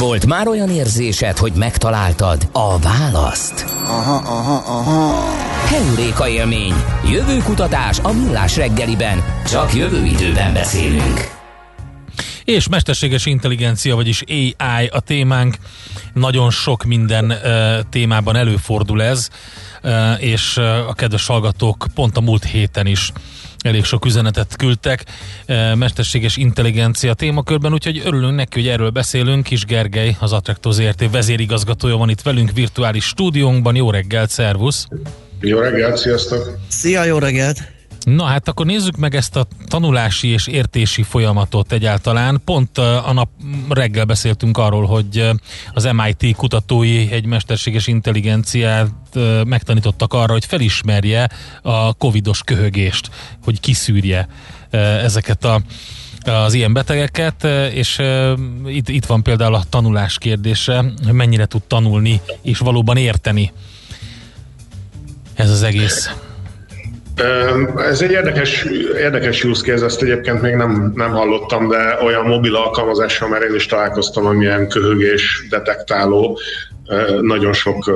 [0.10, 3.66] Volt már olyan érzésed, hogy megtaláltad a választ?
[3.84, 5.24] Aha, aha, aha.
[5.68, 6.74] Heuréka élmény.
[7.12, 9.24] Jövő kutatás a millás reggeliben.
[9.50, 11.32] Csak jövő időben beszélünk.
[12.44, 15.56] És mesterséges intelligencia, vagyis AI a témánk.
[16.14, 19.30] Nagyon sok minden uh, témában előfordul ez,
[19.84, 23.12] uh, és uh, a kedves hallgatók pont a múlt héten is
[23.64, 25.06] elég sok üzenetet küldtek
[25.76, 29.44] mesterséges intelligencia témakörben, úgyhogy örülünk neki, hogy erről beszélünk.
[29.44, 33.76] Kis Gergely, az Attraktor ZRT vezérigazgatója van itt velünk virtuális stúdiónkban.
[33.76, 34.88] Jó reggelt, szervusz!
[35.40, 36.58] Jó reggelt, sziasztok!
[36.68, 37.78] Szia, jó reggelt!
[38.04, 42.42] Na hát akkor nézzük meg ezt a tanulási és értési folyamatot egyáltalán.
[42.46, 43.30] Pont a nap
[43.70, 45.30] reggel beszéltünk arról, hogy
[45.74, 48.92] az MIT kutatói egy mesterséges intelligenciát
[49.46, 51.30] megtanítottak arra, hogy felismerje
[51.62, 53.10] a covidos köhögést,
[53.44, 54.28] hogy kiszűrje
[55.04, 55.62] ezeket a
[56.26, 57.44] az ilyen betegeket,
[57.74, 58.02] és
[58.66, 63.52] itt, itt van például a tanulás kérdése, hogy mennyire tud tanulni és valóban érteni
[65.34, 66.10] ez az egész.
[67.78, 68.66] Ez egy érdekes,
[68.98, 73.56] érdekes use case, ezt egyébként még nem, nem hallottam, de olyan mobil alkalmazással már én
[73.56, 76.40] is találkoztam, amilyen köhögés detektáló,
[77.22, 77.92] nagyon sok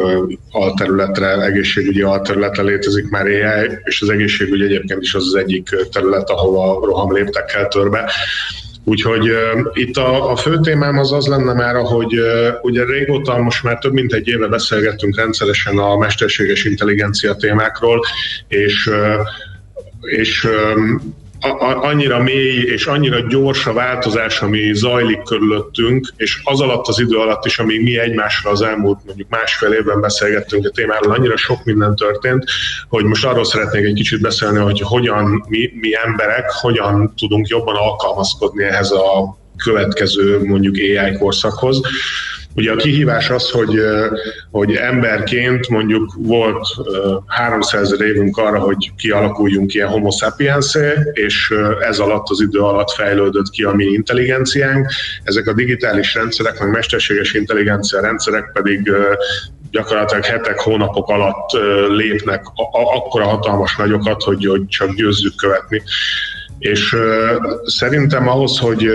[0.51, 6.29] alterületre, egészségügyi alterületre létezik már AI, és az egészségügy egyébként is az az egyik terület,
[6.29, 8.11] ahol a roham léptekkel törbe.
[8.85, 9.37] Úgyhogy uh,
[9.73, 13.77] itt a, a fő témám az az lenne már, hogy uh, ugye régóta, most már
[13.77, 17.99] több mint egy éve beszélgettünk rendszeresen a mesterséges intelligencia témákról,
[18.47, 19.27] és uh,
[20.01, 20.47] és
[21.81, 27.17] annyira mély és annyira gyors a változás, ami zajlik körülöttünk, és az alatt az idő
[27.17, 31.63] alatt is, amíg mi egymásra az elmúlt mondjuk másfél évben beszélgettünk a témáról, annyira sok
[31.63, 32.45] minden történt,
[32.89, 37.75] hogy most arról szeretnék egy kicsit beszélni, hogy hogyan mi, mi emberek, hogyan tudunk jobban
[37.75, 41.81] alkalmazkodni ehhez a következő mondjuk AI korszakhoz.
[42.55, 43.81] Ugye a kihívás az, hogy,
[44.51, 46.67] hogy emberként mondjuk volt
[47.27, 50.77] 300 ezer évünk arra, hogy kialakuljunk ilyen homo sapiens
[51.13, 54.91] és ez alatt az idő alatt fejlődött ki a mi intelligenciánk.
[55.23, 58.91] Ezek a digitális rendszerek, meg mesterséges intelligencia rendszerek pedig
[59.71, 61.49] gyakorlatilag hetek, hónapok alatt
[61.89, 62.43] lépnek
[62.95, 65.81] akkora hatalmas nagyokat, hogy, hogy csak győzzük követni.
[66.59, 66.95] És
[67.65, 68.89] szerintem ahhoz, hogy,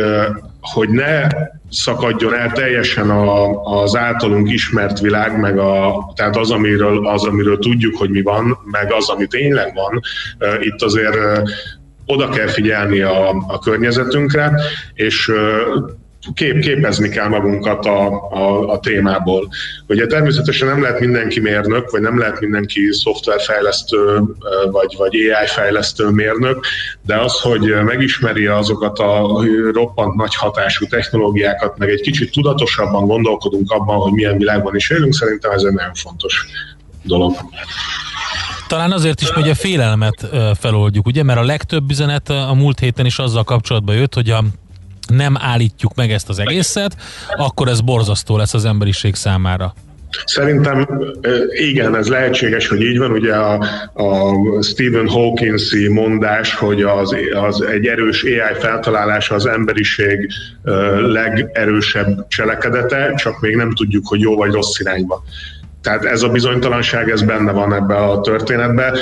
[0.61, 1.27] hogy ne
[1.71, 7.59] szakadjon el teljesen a, az általunk ismert világ, meg a, tehát az amiről, az, amiről
[7.59, 10.01] tudjuk, hogy mi van, meg az, ami tényleg van,
[10.61, 11.17] itt azért
[12.07, 14.61] oda kell figyelni a, a környezetünkre,
[14.95, 15.33] és
[16.35, 19.49] kép, képezni kell magunkat a, a, a témából.
[19.87, 24.23] Ugye természetesen nem lehet mindenki mérnök, vagy nem lehet mindenki szoftverfejlesztő,
[24.71, 26.67] vagy, vagy AI fejlesztő mérnök,
[27.03, 33.71] de az, hogy megismeri azokat a roppant nagy hatású technológiákat, meg egy kicsit tudatosabban gondolkodunk
[33.71, 36.47] abban, hogy milyen világban is élünk, szerintem ez egy nagyon fontos
[37.03, 37.37] dolog.
[38.69, 41.23] Talán azért is, hogy a félelmet feloldjuk, ugye?
[41.23, 44.45] Mert a legtöbb üzenet a múlt héten is azzal kapcsolatban jött, hogy a
[45.09, 46.97] nem állítjuk meg ezt az egészet,
[47.37, 49.75] akkor ez borzasztó lesz az emberiség számára.
[50.25, 50.89] Szerintem
[51.49, 53.11] igen, ez lehetséges, hogy így van.
[53.11, 54.33] Ugye a, a
[54.63, 60.31] Stephen Hawkins-i mondás, hogy az, az egy erős AI feltalálása az emberiség
[60.99, 65.23] legerősebb cselekedete, csak még nem tudjuk, hogy jó vagy rossz irányba.
[65.89, 68.99] Tehát ez a bizonytalanság, ez benne van ebbe a történetbe.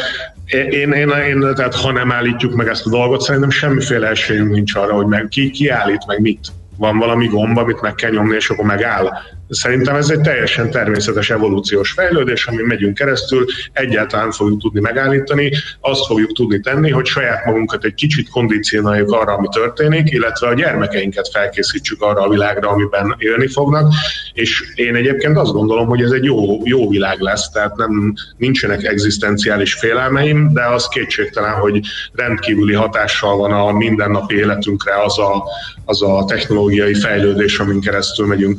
[0.46, 4.74] Én, én, én, tehát ha nem állítjuk meg ezt a dolgot, szerintem semmiféle esélyünk nincs
[4.74, 6.46] arra, hogy meg, ki, ki állít meg mit.
[6.76, 9.12] Van valami gomba, amit meg kell nyomni, és akkor megáll.
[9.48, 16.06] Szerintem ez egy teljesen természetes evolúciós fejlődés, ami megyünk keresztül, egyáltalán fogjuk tudni megállítani, azt
[16.06, 21.28] fogjuk tudni tenni, hogy saját magunkat egy kicsit kondicionáljuk arra, ami történik, illetve a gyermekeinket
[21.28, 23.92] felkészítsük arra a világra, amiben élni fognak,
[24.32, 28.84] és én egyébként azt gondolom, hogy ez egy jó, jó világ lesz, tehát nem nincsenek
[28.84, 31.80] egzisztenciális félelmeim, de az kétségtelen, hogy
[32.12, 35.44] rendkívüli hatással van a mindennapi életünkre az a,
[35.84, 38.58] az a technológiai fejlődés, amin keresztül megyünk.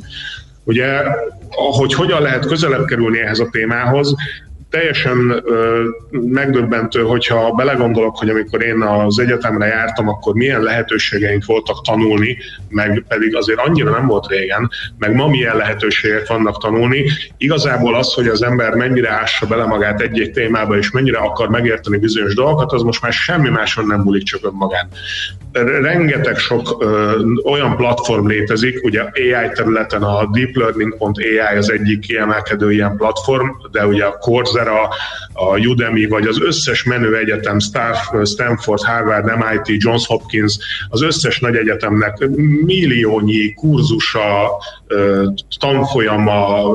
[0.67, 1.03] Ugye,
[1.51, 4.15] hogy hogyan lehet közelebb kerülni ehhez a témához,
[4.69, 11.81] teljesen ö, megdöbbentő, hogyha belegondolok, hogy amikor én az egyetemre jártam, akkor milyen lehetőségeink voltak
[11.81, 12.37] tanulni,
[12.69, 17.05] meg pedig azért annyira nem volt régen, meg ma milyen lehetőségek vannak tanulni.
[17.37, 21.97] Igazából az, hogy az ember mennyire ássa bele magát egy-egy témába, és mennyire akar megérteni
[21.97, 24.87] bizonyos dolgokat, az most már semmi máson nem múlik csak önmagán.
[25.81, 32.71] Rengeteg sok ö, olyan platform létezik, ugye AI területen a Deep Learning.ai az egyik kiemelkedő
[32.71, 34.89] ilyen platform, de ugye a Corza Coursera,
[35.33, 37.57] a Udemy, vagy az összes menő egyetem,
[38.23, 40.57] Stanford, Harvard, MIT, Johns Hopkins,
[40.89, 42.27] az összes nagy egyetemnek
[42.65, 44.49] milliónyi kurzusa,
[45.59, 46.69] tanfolyama,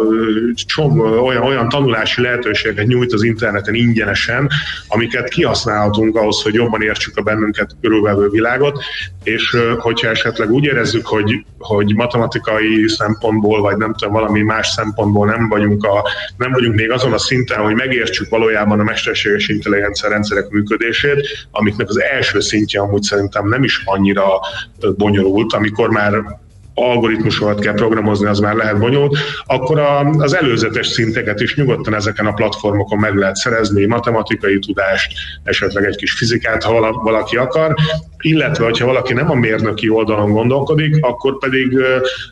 [1.22, 4.50] olyan, olyan tanulási lehetőségeket nyújt az interneten ingyenesen,
[4.88, 8.82] amiket kihasználhatunk ahhoz, hogy jobban értsük a bennünket körülvevő világot,
[9.22, 15.26] és hogyha esetleg úgy érezzük, hogy, hogy matematikai szempontból, vagy nem tudom, valami más szempontból
[15.26, 20.08] nem vagyunk, a, nem vagyunk még azon a szinten, hogy megértsük valójában a mesterséges intelligencia
[20.08, 24.26] rendszerek működését, amiknek az első szintje amúgy szerintem nem is annyira
[24.96, 26.12] bonyolult, amikor már
[26.74, 32.26] algoritmusokat kell programozni, az már lehet bonyolult, akkor a, az előzetes szinteket is nyugodtan ezeken
[32.26, 35.12] a platformokon meg lehet szerezni, matematikai tudást,
[35.44, 37.74] esetleg egy kis fizikát, ha valaki akar,
[38.22, 41.78] illetve, hogyha valaki nem a mérnöki oldalon gondolkodik, akkor pedig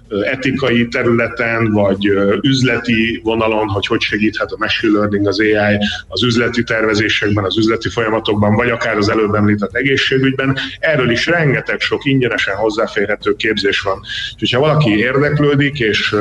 [0.08, 2.06] etikai területen, vagy
[2.42, 5.78] üzleti vonalon, hogy hogy segíthet a machine learning, az AI
[6.08, 10.56] az üzleti tervezésekben, az üzleti folyamatokban, vagy akár az előbb említett egészségügyben.
[10.78, 14.00] Erről is rengeteg sok ingyenesen hozzáférhető képzés van.
[14.32, 16.14] Úgyhogy ha valaki érdeklődik, és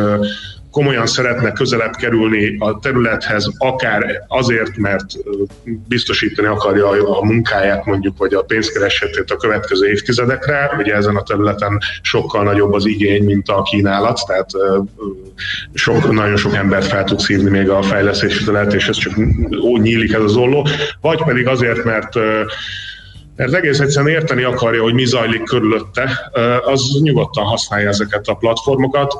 [0.71, 5.05] komolyan szeretne közelebb kerülni a területhez, akár azért, mert
[5.87, 10.71] biztosítani akarja a munkáját mondjuk, vagy a pénzkeresetét a következő évtizedekre.
[10.77, 14.49] Ugye ezen a területen sokkal nagyobb az igény, mint a kínálat, tehát
[15.73, 19.13] sok, nagyon sok embert fel tud szívni még a fejlesztési terület, és ez csak
[19.61, 20.67] úgy nyílik ez az olló.
[21.01, 22.13] Vagy pedig azért, mert
[23.39, 26.31] mert egész egyszerűen érteni akarja, hogy mi zajlik körülötte,
[26.65, 29.13] az nyugodtan használja ezeket a platformokat.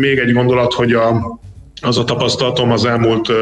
[0.00, 1.38] Még egy gondolat, hogy a,
[1.80, 3.32] az a tapasztalatom az elmúlt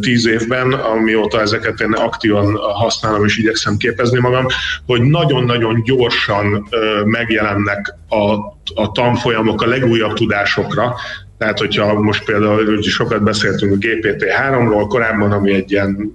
[0.00, 4.46] tíz évben, amióta ezeket én aktívan használom és igyekszem képezni magam,
[4.86, 6.68] hogy nagyon-nagyon gyorsan
[7.04, 8.34] megjelennek a,
[8.82, 10.94] a tanfolyamok a legújabb tudásokra,
[11.38, 16.12] tehát, hogyha most például sokat beszéltünk a GPT-3-ról korábban, ami egy ilyen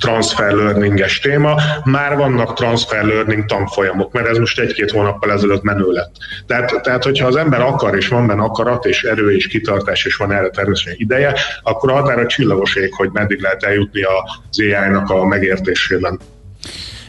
[0.00, 5.90] transfer learninges téma, már vannak transfer learning tanfolyamok, mert ez most egy-két hónappal ezelőtt menő
[5.90, 6.12] lett.
[6.46, 10.16] Tehát, tehát, hogyha az ember akar, és van benne akarat, és erő, és kitartás, és
[10.16, 15.10] van erre természetesen ideje, akkor a határa csillagos ég, hogy meddig lehet eljutni az AI-nak
[15.10, 16.20] a megértésében.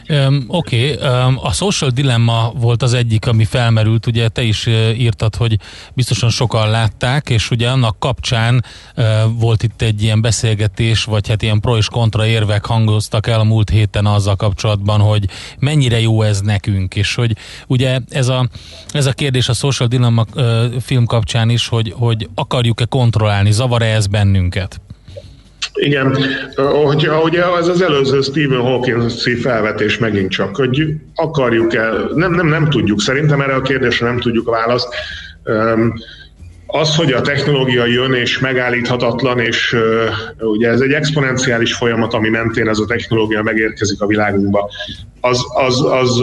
[0.08, 1.26] Um, Oké, okay.
[1.26, 5.58] um, a social dilemma volt az egyik, ami felmerült, ugye te is írtad, hogy
[5.94, 8.64] biztosan sokan látták, és ugye annak kapcsán
[8.96, 9.04] uh,
[9.38, 13.44] volt itt egy ilyen beszélgetés, vagy hát ilyen pro és kontra érvek hangoztak el a
[13.44, 15.28] múlt héten azzal kapcsolatban, hogy
[15.58, 17.36] mennyire jó ez nekünk, és hogy
[17.66, 18.48] ugye ez a,
[18.92, 23.94] ez a kérdés a social dilemma uh, film kapcsán is, hogy, hogy akarjuk-e kontrollálni, zavar-e
[23.94, 24.80] ez bennünket?
[25.74, 26.16] Igen,
[26.56, 29.10] hogy, ahogy az az előző Stephen Hawking
[29.40, 34.50] felvetés megint csak, hogy akarjuk-e, nem, nem, nem tudjuk, szerintem erre a kérdésre nem tudjuk
[34.50, 34.88] választ.
[36.66, 39.76] Az, hogy a technológia jön és megállíthatatlan, és
[40.38, 44.70] ugye ez egy exponenciális folyamat, ami mentén ez a technológia megérkezik a világunkba,
[45.20, 46.22] az, az, az,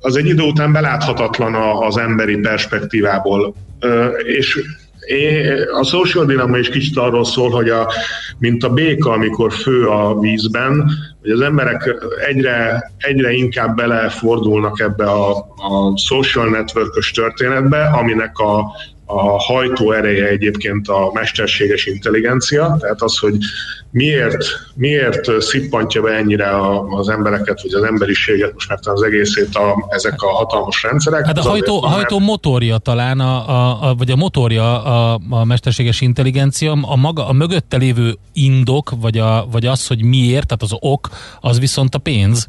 [0.00, 3.54] az egy idő után beláthatatlan az emberi perspektívából.
[4.24, 4.60] És
[5.72, 7.92] a social dilemma is kicsit arról szól, hogy a,
[8.38, 10.90] mint a béka, amikor fő a vízben,
[11.20, 11.94] hogy az emberek
[12.28, 18.64] egyre, egyre inkább belefordulnak ebbe a, a social network történetbe, aminek a,
[19.10, 23.36] a hajtó ereje egyébként a mesterséges intelligencia, tehát az, hogy
[23.90, 24.44] miért,
[24.74, 26.50] miért szippantja be ennyire
[26.90, 31.26] az embereket, vagy az emberiséget, most már az egészét a, ezek a hatalmas rendszerek.
[31.26, 35.44] Hát a hajtó, a hajtó motorja talán, a, a, a, vagy a motorja a, a
[35.44, 40.62] mesterséges intelligencia, a, maga, a mögötte lévő indok, vagy, a, vagy az, hogy miért, tehát
[40.62, 41.08] az ok,
[41.40, 42.46] az viszont a pénz.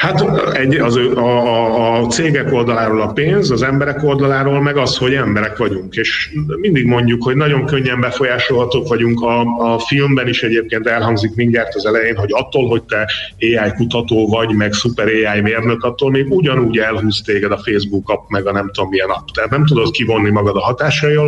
[0.00, 0.24] Hát
[0.56, 5.14] egy, az, a, a, a cégek oldaláról a pénz, az emberek oldaláról meg az, hogy
[5.14, 5.94] emberek vagyunk.
[5.94, 6.30] És
[6.60, 9.20] mindig mondjuk, hogy nagyon könnyen befolyásolhatók vagyunk.
[9.20, 14.28] A, a filmben is egyébként elhangzik mindjárt az elején, hogy attól, hogy te AI kutató
[14.28, 18.52] vagy, meg szuper AI mérnök, attól még ugyanúgy elhúz téged a Facebook app, meg a
[18.52, 19.26] nem tudom milyen app.
[19.26, 21.18] Tehát nem tudod kivonni magad a hatásai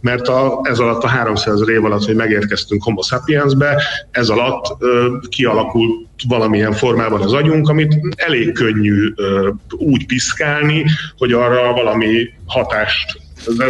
[0.00, 5.16] mert a, ez alatt a 300 év alatt, hogy megérkeztünk Homo sapiensbe, ez alatt ö,
[5.28, 9.12] kialakult valamilyen formában az agyunk, amit elég könnyű
[9.70, 10.84] úgy piszkálni,
[11.16, 13.22] hogy arra valami hatást
[13.56, 13.64] de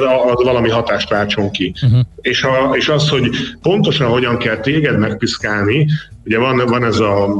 [0.44, 1.74] valami hatást váltson ki.
[1.82, 2.00] Uh-huh.
[2.20, 3.30] És, a, és az, hogy
[3.62, 5.86] pontosan hogyan kell téged megpiszkálni,
[6.24, 7.34] ugye van, van ez a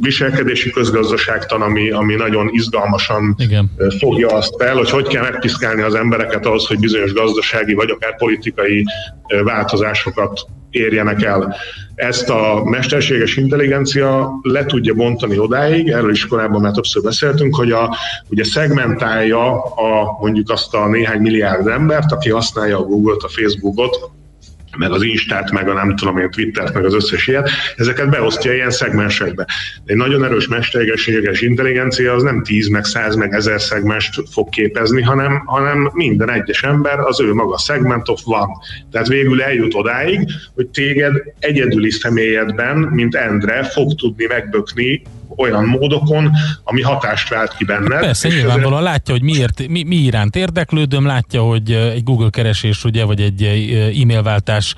[0.00, 3.70] viselkedési közgazdaságtan, ami, ami nagyon izgalmasan Igen.
[3.98, 8.16] fogja azt fel, hogy hogy kell megpiszkálni az embereket ahhoz, hogy bizonyos gazdasági vagy akár
[8.16, 8.84] politikai
[9.44, 10.40] változásokat
[10.70, 11.56] érjenek el.
[11.94, 17.70] Ezt a mesterséges intelligencia le tudja bontani odáig, erről is korábban már többször beszéltünk, hogy
[17.70, 17.96] a,
[18.28, 24.10] ugye szegmentálja a, mondjuk azt a néhány milliárd embert, aki használja a Google-t, a Facebookot,
[24.78, 28.54] meg az Instát, meg a nem tudom én Twittert, meg az összes ilyet, ezeket beosztja
[28.54, 29.46] ilyen szegmensekbe.
[29.84, 35.02] Egy nagyon erős mesterséges intelligencia az nem 10, meg 100, meg 1000 szegmest fog képezni,
[35.02, 38.48] hanem, hanem minden egyes ember az ő maga segment of van.
[38.90, 45.02] Tehát végül eljut odáig, hogy téged egyedüli személyedben, mint Endre, fog tudni megbökni
[45.36, 46.30] olyan módokon,
[46.64, 48.00] ami hatást vált ki benned.
[48.00, 52.30] Persze, és nyilvánvalóan ezért- látja, hogy miért, mi, mi iránt érdeklődöm, látja, hogy egy Google
[52.30, 53.42] keresés, ugye, vagy egy
[54.02, 54.74] e-mailváltás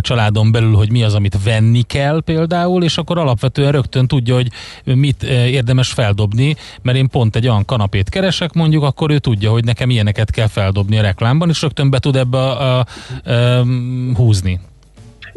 [0.00, 4.48] családon belül, hogy mi az, amit venni kell például, és akkor alapvetően rögtön tudja, hogy
[4.84, 9.64] mit érdemes feldobni, mert én pont egy olyan kanapét keresek mondjuk, akkor ő tudja, hogy
[9.64, 12.86] nekem ilyeneket kell feldobni a reklámban, és rögtön be tud ebbe a, a,
[13.30, 13.64] a,
[14.14, 14.60] húzni.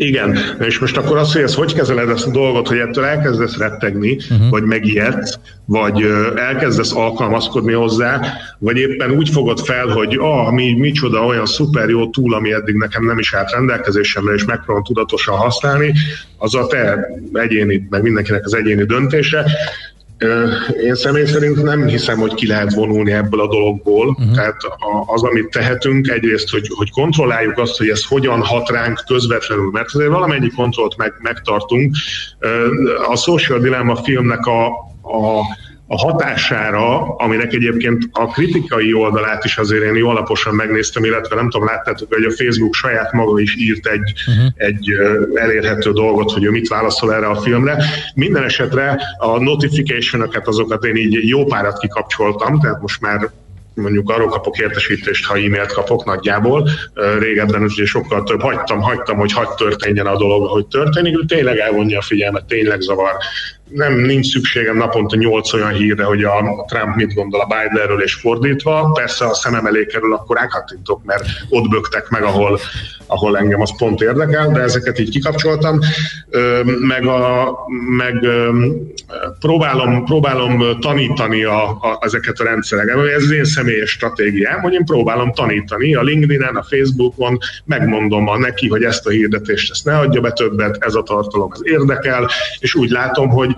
[0.02, 3.58] Igen, és most akkor az, hogy ezt hogy kezeled ezt a dolgot, hogy ettől elkezdesz
[3.58, 4.50] rettegni, uh-huh.
[4.50, 6.02] vagy megijedsz, vagy
[6.36, 8.22] elkezdesz alkalmazkodni hozzá,
[8.60, 12.76] vagy éppen úgy fogod fel, hogy ah, mi, micsoda olyan szuper jó túl, ami eddig
[12.76, 15.94] nekem nem is állt rendelkezésemre, és megpróbálom tudatosan használni,
[16.38, 19.46] az a te egyéni, meg mindenkinek az egyéni döntése.
[20.84, 24.08] Én személy szerint nem hiszem, hogy ki lehet vonulni ebből a dologból.
[24.08, 24.36] Uh-huh.
[24.36, 24.56] Tehát
[25.06, 29.94] az, amit tehetünk, egyrészt, hogy, hogy kontrolláljuk azt, hogy ez hogyan hat ránk közvetlenül, mert
[29.94, 31.96] azért valamennyi kontrollt meg, megtartunk.
[33.10, 34.66] A Social Dilemma filmnek a,
[35.02, 35.42] a
[35.92, 41.50] a hatására, aminek egyébként a kritikai oldalát is azért én jó alaposan megnéztem, illetve nem
[41.50, 44.52] tudom, láttátok, hogy a Facebook saját maga is írt egy, uh-huh.
[44.56, 44.92] egy
[45.34, 47.84] elérhető dolgot, hogy ő mit válaszol erre a filmre.
[48.16, 53.30] Minden esetre a notification-öket, azokat én így jó párat kikapcsoltam, tehát most már
[53.74, 56.70] mondjuk arról kapok értesítést, ha e-mailt kapok nagyjából.
[57.20, 61.58] Régebben ugye sokkal több hagytam, hagytam, hogy hagyd történjen a dolog, hogy történik, de tényleg
[61.58, 63.12] elvonja a figyelmet, tényleg zavar.
[63.70, 68.14] Nem, nincs szükségem naponta nyolc olyan hírre, hogy a Trump mit gondol a Bidenről és
[68.14, 68.92] fordítva.
[68.94, 72.60] Persze, ha szemem elé kerül, akkor rákattintok, mert ott böktek meg, ahol,
[73.08, 75.80] ahol engem az pont érdekel, de ezeket így kikapcsoltam.
[76.88, 77.50] Meg, a,
[77.98, 78.26] meg
[79.40, 82.98] próbálom, próbálom tanítani a, a, ezeket a rendszereket.
[82.98, 88.38] Ez az én személyes stratégiám, hogy én próbálom tanítani a LinkedIn-en, a Facebookon, megmondom a
[88.38, 92.30] neki, hogy ezt a hirdetést ezt ne adja be többet, ez a tartalom, ez érdekel,
[92.60, 93.54] és úgy látom, hogy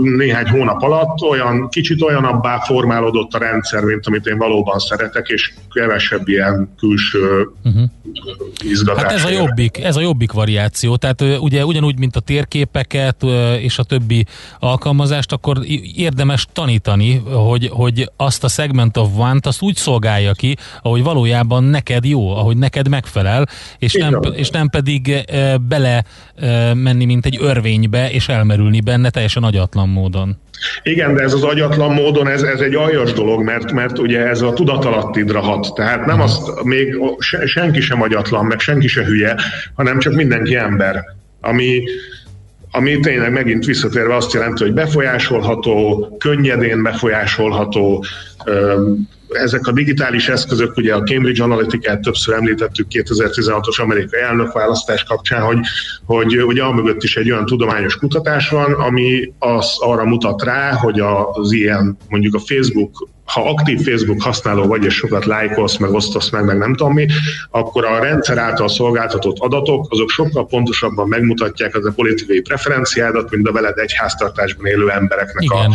[0.00, 5.52] néhány hónap alatt olyan, kicsit olyanabbá formálódott a rendszer, mint amit én valóban szeretek, és
[5.72, 7.82] kevesebb ilyen külső uh-huh.
[8.62, 9.02] izgatás.
[9.02, 10.96] Hát ez a jobbik, ez a jobbik variáció.
[10.96, 13.22] Tehát ugye ugyanúgy, mint a térképeket
[13.60, 14.26] és a többi
[14.58, 15.58] alkalmazást, akkor
[15.94, 21.64] érdemes tanítani, hogy, hogy azt a segment of one-t azt úgy szolgálja ki, ahogy valójában
[21.64, 23.48] neked jó, ahogy neked megfelel,
[23.78, 25.24] és nem, és nem pedig
[25.68, 26.04] bele
[26.74, 30.36] menni, mint egy örvénybe, és elmerülni benne teljesen agyatlan módon.
[30.82, 34.40] Igen, de ez az agyatlan módon, ez, ez egy aljas dolog, mert, mert ugye ez
[34.42, 35.74] a tudatalattidra hat.
[35.74, 39.36] Tehát nem azt, még se, senki sem agyatlan, meg senki se hülye,
[39.74, 41.04] hanem csak mindenki ember.
[41.40, 41.82] Ami,
[42.70, 48.04] ami tényleg megint visszatérve azt jelenti, hogy befolyásolható, könnyedén befolyásolható,
[49.34, 55.58] ezek a digitális eszközök, ugye a Cambridge Analytica-t többször említettük 2016-os amerikai elnökválasztás kapcsán, hogy,
[56.04, 61.00] hogy ugye amögött is egy olyan tudományos kutatás van, ami az arra mutat rá, hogy
[61.32, 66.30] az ilyen, mondjuk a Facebook ha aktív Facebook használó vagy, és sokat lájkolsz, meg osztasz
[66.30, 67.06] meg, meg nem tudom mi,
[67.50, 73.48] akkor a rendszer által szolgáltatott adatok, azok sokkal pontosabban megmutatják az a politikai preferenciádat, mint
[73.48, 75.70] a veled egy háztartásban élő embereknek a,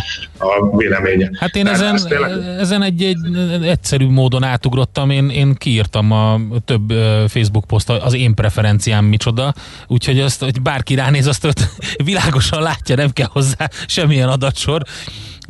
[0.46, 1.30] a véleménye.
[1.40, 3.18] Hát én Tehát ezen, ez tényleg- ezen egy, egy
[3.64, 6.92] egyszerű módon átugrottam, én, én kiírtam a több
[7.28, 9.54] Facebook poszt, az én preferenciám micsoda,
[9.88, 11.60] úgyhogy azt, hogy bárki ránéz, azt ott
[12.04, 14.84] világosan látja, nem kell hozzá semmilyen adatsor.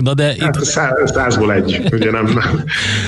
[0.03, 2.63] Na de Hát itt szá- százból egy, ugye nem, nem,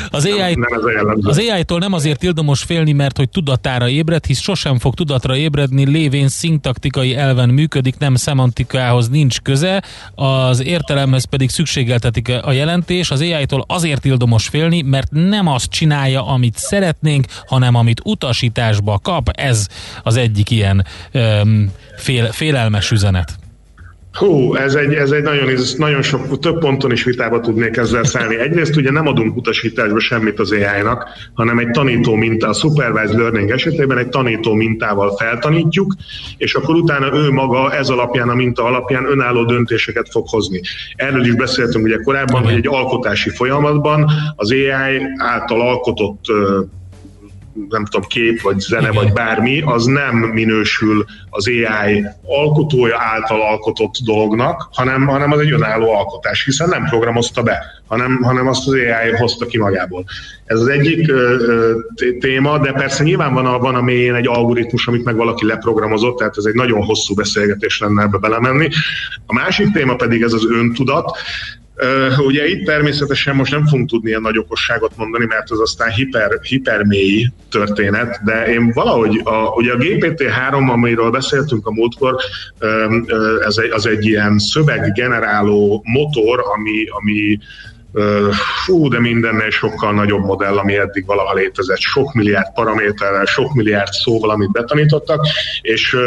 [0.09, 4.25] az AI, nem ez a az AI-tól nem azért ildomos félni, mert hogy tudatára ébred,
[4.25, 9.83] hisz sosem fog tudatra ébredni, lévén szinktaktikai elven működik, nem szemantikához nincs köze,
[10.15, 13.11] az értelemhez pedig szükségeltetik a jelentés.
[13.11, 19.29] Az AI-tól azért ildomos félni, mert nem azt csinálja, amit szeretnénk, hanem amit utasításba kap.
[19.29, 19.67] Ez
[20.03, 23.40] az egyik ilyen öm, fél, félelmes üzenet.
[24.13, 28.03] Hú, ez egy, ez egy nagyon, ez nagyon sok, több ponton is vitába tudnék ezzel
[28.03, 28.37] szállni.
[28.39, 33.49] Egyrészt ugye nem adunk utasításba semmit az AI-nak, hanem egy tanító minta, a supervised learning
[33.49, 35.95] esetében egy tanító mintával feltanítjuk,
[36.37, 40.61] és akkor utána ő maga ez alapján, a minta alapján önálló döntéseket fog hozni.
[40.95, 46.25] Erről is beszéltünk ugye korábban, hogy egy alkotási folyamatban az AI által alkotott
[47.69, 53.93] nem tudom, kép, vagy zene, vagy bármi, az nem minősül az AI alkotója által alkotott
[54.03, 58.73] dolognak, hanem, hanem az egy önálló alkotás, hiszen nem programozta be, hanem, hanem azt az
[58.73, 60.03] AI hozta ki magából.
[60.45, 61.75] Ez az egyik ö,
[62.19, 66.17] téma, de persze nyilván van a, van a mélyén egy algoritmus, amit meg valaki leprogramozott,
[66.17, 68.69] tehát ez egy nagyon hosszú beszélgetés lenne ebbe belemenni.
[69.25, 71.17] A másik téma pedig ez az öntudat.
[72.17, 76.39] Ugye itt természetesen most nem fogunk tudni ilyen nagy okosságot mondani, mert az aztán hiper,
[76.41, 82.15] hipermély történet, de én valahogy, a, ugye a GPT-3, amiről beszéltünk a múltkor,
[83.45, 87.39] ez egy, az egy ilyen szöveggeneráló motor, ami, ami
[88.65, 93.91] fú, de mindennél sokkal nagyobb modell, ami eddig valaha létezett, sok milliárd paraméterrel, sok milliárd
[93.91, 95.25] szóval, amit betanítottak,
[95.61, 95.97] és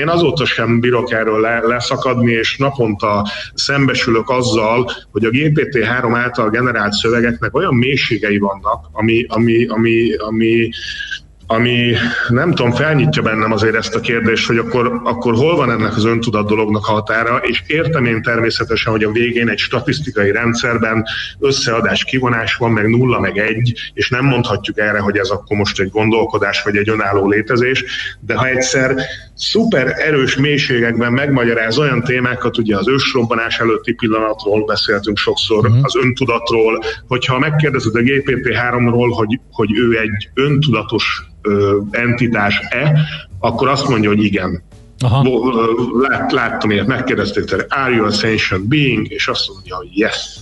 [0.00, 6.50] én azóta sem bírok erről le, leszakadni, és naponta szembesülök azzal, hogy a GPT-3 által
[6.50, 10.70] generált szövegeknek olyan mélységei vannak, ami, ami, ami, ami
[11.46, 11.94] ami
[12.28, 16.04] nem tudom, felnyitja bennem azért ezt a kérdést, hogy akkor, akkor hol van ennek az
[16.04, 21.04] öntudat dolognak a határa, és értem én természetesen, hogy a végén egy statisztikai rendszerben
[21.38, 25.80] összeadás, kivonás van, meg nulla, meg egy, és nem mondhatjuk erre, hogy ez akkor most
[25.80, 27.84] egy gondolkodás, vagy egy önálló létezés,
[28.20, 28.96] de ha egyszer
[29.34, 35.80] szuper erős mélységekben megmagyaráz olyan témákat, ugye az ősrobbanás előtti pillanatról beszéltünk sokszor, uh-huh.
[35.82, 41.24] az öntudatról, hogyha megkérdezed a GPT-3-ról, hogy, hogy ő egy öntudatos
[41.90, 42.98] entitás-e,
[43.38, 44.62] akkor azt mondja, hogy igen.
[44.98, 45.28] Aha.
[46.08, 49.10] Lát, láttam ilyet, megkérdezték tőle, are you a sentient being?
[49.10, 50.36] És azt mondja, hogy yes.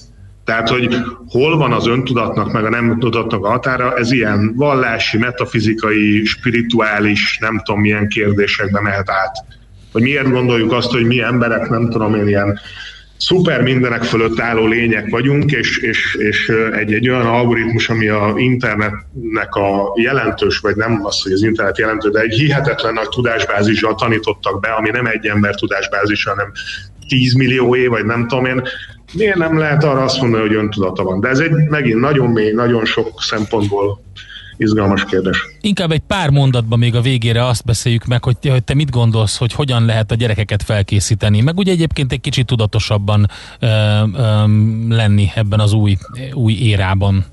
[0.44, 0.96] Tehát, hogy
[1.28, 7.38] hol van az öntudatnak, meg a nem tudatnak a határa, ez ilyen vallási, metafizikai, spirituális,
[7.40, 9.44] nem tudom milyen kérdésekbe mehet át.
[9.92, 12.58] Hogy miért gondoljuk azt, hogy mi emberek, nem tudom én, ilyen
[13.16, 18.34] szuper mindenek fölött álló lények vagyunk, és, és, és egy, egy olyan algoritmus, ami a
[18.36, 23.94] internetnek a jelentős, vagy nem az, hogy az internet jelentő, de egy hihetetlen nagy tudásbázissal
[23.94, 26.52] tanítottak be, ami nem egy ember tudásbázisa, hanem
[27.08, 28.62] 10 millió év, vagy nem tudom én,
[29.12, 31.20] miért nem lehet arra azt mondani, hogy öntudata van?
[31.20, 34.02] De ez egy megint nagyon mély, nagyon sok szempontból
[34.56, 35.46] izgalmas kérdés.
[35.60, 39.36] Inkább egy pár mondatban még a végére azt beszéljük meg, hogy, hogy te mit gondolsz,
[39.36, 43.28] hogy hogyan lehet a gyerekeket felkészíteni, meg ugye egyébként egy kicsit tudatosabban
[43.58, 44.44] ö, ö,
[44.88, 45.96] lenni ebben az új,
[46.32, 47.24] új érában.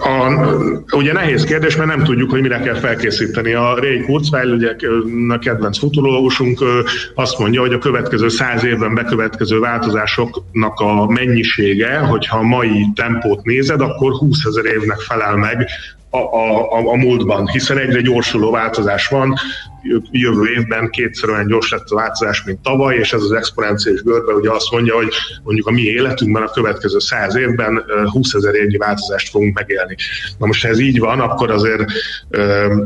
[0.00, 3.52] A, ugye nehéz kérdés, mert nem tudjuk, hogy mire kell felkészíteni.
[3.52, 4.74] A Ray Kurzweil, ugye
[5.28, 6.64] a kedvenc futurológusunk
[7.14, 13.44] azt mondja, hogy a következő száz évben bekövetkező változásoknak a mennyisége, hogyha a mai tempót
[13.44, 15.68] nézed, akkor 20 ezer évnek felel meg
[16.10, 19.34] a, a, a, múltban, hiszen egyre gyorsuló változás van,
[20.10, 24.32] jövő évben kétszer olyan gyors lett a változás, mint tavaly, és ez az exponenciális görbe
[24.32, 25.08] ugye azt mondja, hogy
[25.42, 29.96] mondjuk a mi életünkben a következő száz évben 20 ezer évnyi változást fogunk megélni.
[30.38, 31.84] Na most, ha ez így van, akkor azért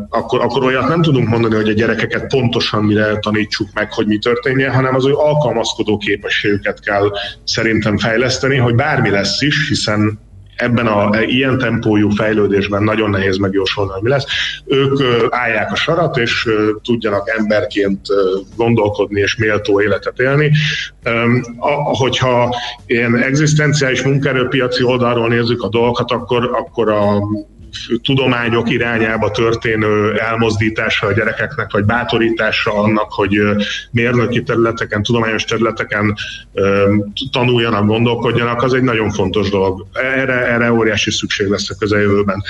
[0.08, 4.18] akkor, akkor olyat nem tudunk mondani, hogy a gyerekeket pontosan mire tanítsuk meg, hogy mi
[4.18, 7.12] történjen, hanem az ő alkalmazkodó képességüket kell
[7.44, 10.18] szerintem fejleszteni, hogy bármi lesz is, hiszen
[10.56, 14.26] ebben a ilyen tempójú fejlődésben nagyon nehéz megjósolni, hogy mi lesz.
[14.66, 15.00] Ők
[15.30, 16.48] állják a sarat, és
[16.82, 18.00] tudjanak emberként
[18.56, 20.50] gondolkodni és méltó életet élni.
[21.98, 22.54] Hogyha
[22.86, 27.22] ilyen egzisztenciális munkaerőpiaci oldalról nézzük a dolgokat, akkor, akkor a
[28.02, 33.40] tudományok irányába történő elmozdítása a gyerekeknek, vagy bátorítása annak, hogy
[33.90, 36.14] mérnöki területeken, tudományos területeken
[37.32, 39.86] tanuljanak, gondolkodjanak, az egy nagyon fontos dolog.
[39.92, 42.42] Erre, erre óriási szükség lesz a közeljövőben.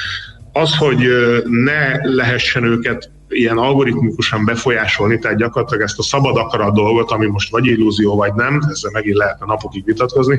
[0.53, 1.09] Az, hogy
[1.45, 7.51] ne lehessen őket ilyen algoritmikusan befolyásolni, tehát gyakorlatilag ezt a szabad akarat dolgot, ami most
[7.51, 10.37] vagy illúzió, vagy nem, ezzel megint lehetne napokig vitatkozni,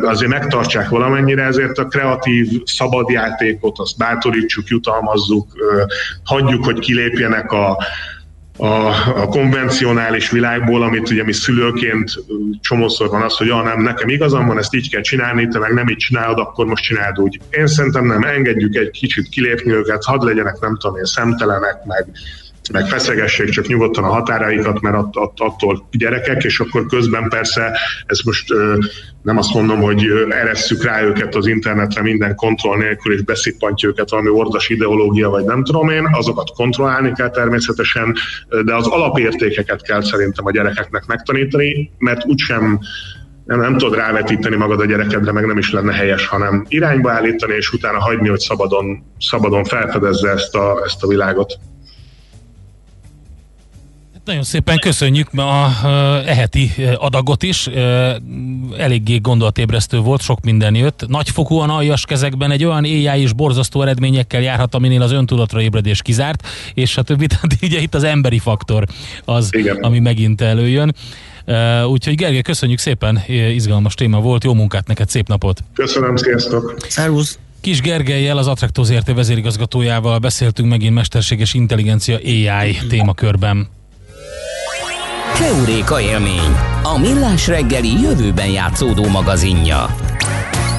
[0.00, 5.46] azért megtartsák valamennyire, ezért a kreatív szabad játékot, azt bátorítsuk, jutalmazzuk,
[6.24, 7.76] hagyjuk, hogy kilépjenek a,
[8.56, 8.86] a,
[9.22, 12.10] a konvencionális világból, amit ugye mi szülőként
[12.60, 15.72] csomószor van az, hogy ja, nem, nekem igazam van, ezt így kell csinálni, te meg
[15.72, 17.40] nem így csinálod, akkor most csináld úgy.
[17.50, 22.06] Én szerintem nem, engedjük egy kicsit kilépni őket, hadd legyenek, nem tudom én, szemtelenek, meg
[22.72, 27.78] meg feszegessék csak nyugodtan a határaikat, mert att, att, attól gyerekek, és akkor közben persze,
[28.06, 28.52] ezt most
[29.22, 34.10] nem azt mondom, hogy eresszük rá őket az internetre minden kontroll nélkül, és beszippantja őket
[34.10, 38.14] valami ordas ideológia, vagy nem tudom én, azokat kontrollálni kell természetesen,
[38.64, 42.78] de az alapértékeket kell szerintem a gyerekeknek megtanítani, mert úgysem
[43.44, 47.54] nem, nem tudod rávetíteni magad a gyerekedre, meg nem is lenne helyes, hanem irányba állítani,
[47.54, 51.58] és utána hagyni, hogy szabadon, szabadon felfedezze ezt a, ezt a világot.
[54.24, 57.66] Nagyon szépen köszönjük a, a eheti adagot is.
[58.76, 61.04] Eléggé gondolatébresztő volt, sok minden jött.
[61.08, 66.46] Nagyfokúan aljas kezekben egy olyan éjjel is borzasztó eredményekkel járhat, aminél az öntudatra ébredés kizárt,
[66.74, 68.84] és a többi, tehát ugye itt az emberi faktor
[69.24, 69.76] az, Igen.
[69.76, 70.94] ami megint előjön.
[71.86, 75.60] Úgyhogy Gergely, köszönjük szépen, izgalmas téma volt, jó munkát neked, szép napot!
[75.74, 76.76] Köszönöm, sziasztok!
[76.88, 77.38] Szervusz!
[77.60, 83.68] Kis Gergelyel, az Attracto ZRT vezérigazgatójával beszéltünk megint mesterséges intelligencia AI témakörben.
[85.38, 89.96] Heuréka élmény, a millás reggeli jövőben játszódó magazinja.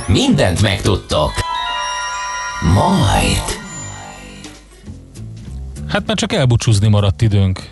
[0.08, 1.32] Mindent megtudtok.
[2.74, 3.62] Majd.
[5.88, 7.70] Hát már csak elbúcsúzni maradt időnk.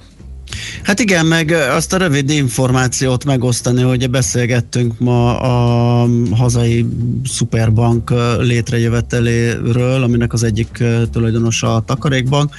[0.83, 6.85] Hát igen, meg azt a rövid információt megosztani, hogy beszélgettünk ma a hazai
[7.23, 12.55] szuperbank létrejöveteléről, aminek az egyik tulajdonosa a Takarékbank,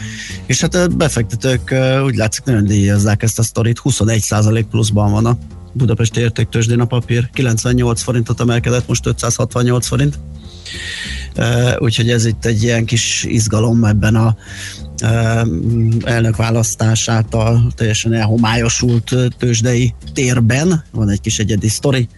[0.46, 1.74] és hát a befektetők
[2.04, 5.38] úgy látszik nagyon díjazzák ezt a sztorit, 21% pluszban van a
[5.72, 10.18] Budapesti értéktősdén a papír, 98 forintot emelkedett, most 568 forint.
[11.78, 14.36] Úgyhogy ez itt egy ilyen kis izgalom ebben a
[16.04, 20.84] elnökválasztását a teljesen elhomályosult tőzsdei térben.
[20.92, 22.08] Van egy kis egyedi sztori,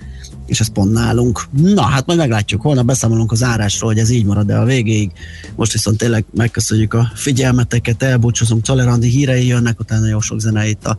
[0.47, 1.43] és ez pont nálunk.
[1.51, 5.11] Na, hát majd meglátjuk, holnap beszámolunk az árásról, hogy ez így marad de a végéig.
[5.57, 10.87] Most viszont tényleg megköszönjük a figyelmeteket, elbúcsúzunk, Czalerandi hírei jönnek, utána jó sok zene itt
[10.87, 10.99] a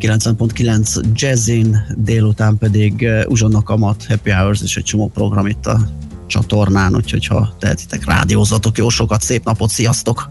[0.00, 5.88] 90.9 Jazzin, délután pedig Uzsonna Kamat, Happy Hours és egy csomó program itt a
[6.26, 10.30] csatornán, úgyhogy ha tehetitek, rádiózatok jó sokat, szép napot, sziasztok!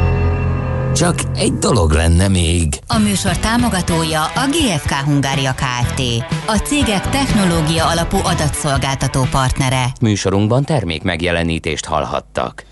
[0.95, 2.79] Csak egy dolog lenne még.
[2.87, 6.01] A műsor támogatója a GFK Hungária Kft.
[6.47, 9.85] A cégek technológia alapú adatszolgáltató partnere.
[10.01, 12.65] Műsorunkban termék megjelenítést hallhattak.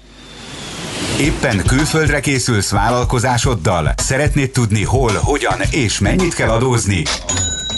[1.20, 3.94] Éppen külföldre készülsz vállalkozásoddal?
[3.98, 7.04] Szeretnéd tudni hol, hogyan és mennyit kell adózni?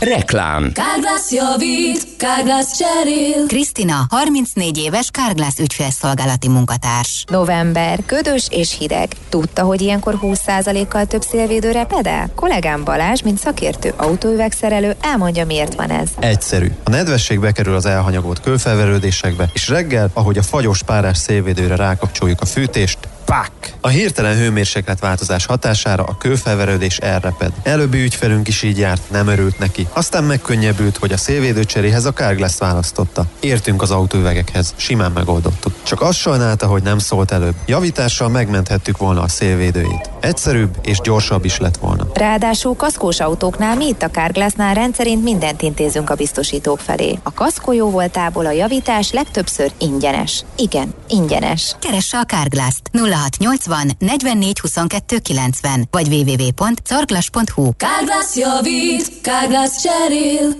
[0.00, 0.72] Reklám.
[0.72, 3.46] Kárglász javít, Kárglász cserél.
[3.46, 7.24] Krisztina, 34 éves Kárglász ügyfélszolgálati munkatárs.
[7.28, 9.08] November, ködös és hideg.
[9.28, 12.30] Tudta, hogy ilyenkor 20%-kal több szélvédőre pedál?
[12.34, 16.08] Kollégám Balázs, mint szakértő autóüvegszerelő, elmondja, miért van ez.
[16.18, 16.70] Egyszerű.
[16.84, 22.46] A nedvesség bekerül az elhanyagolt kőfelverődésekbe, és reggel, ahogy a fagyos párás szélvédőre rákapcsoljuk a
[22.46, 22.98] fűtést,
[23.30, 23.60] Pak!
[23.80, 27.52] A hirtelen hőmérséklet változás hatására a kőfelverődés elreped.
[27.62, 29.86] Előbbi ügyfelünk is így járt, nem örült neki.
[29.92, 33.24] Aztán megkönnyebbült, hogy a szélvédőcseréhez a Carglass választotta.
[33.40, 35.72] Értünk az autóüvegekhez, simán megoldottuk.
[35.82, 37.54] Csak azt sajnálta, hogy nem szólt előbb.
[37.66, 40.10] Javítással megmenthettük volna a szélvédőjét.
[40.20, 42.06] Egyszerűbb és gyorsabb is lett volna.
[42.14, 47.18] Ráadásul kaszkós autóknál mi itt a Carglassnál rendszerint mindent intézünk a biztosítók felé.
[47.22, 50.44] A kaszkó jó voltából a javítás legtöbbször ingyenes.
[50.56, 51.76] Igen, ingyenes.
[51.80, 52.90] Keresse a Carglass-t
[53.28, 60.54] 0680 44 22 90 vagy www.carglass.hu Kárglász javít, Kárglász cserél.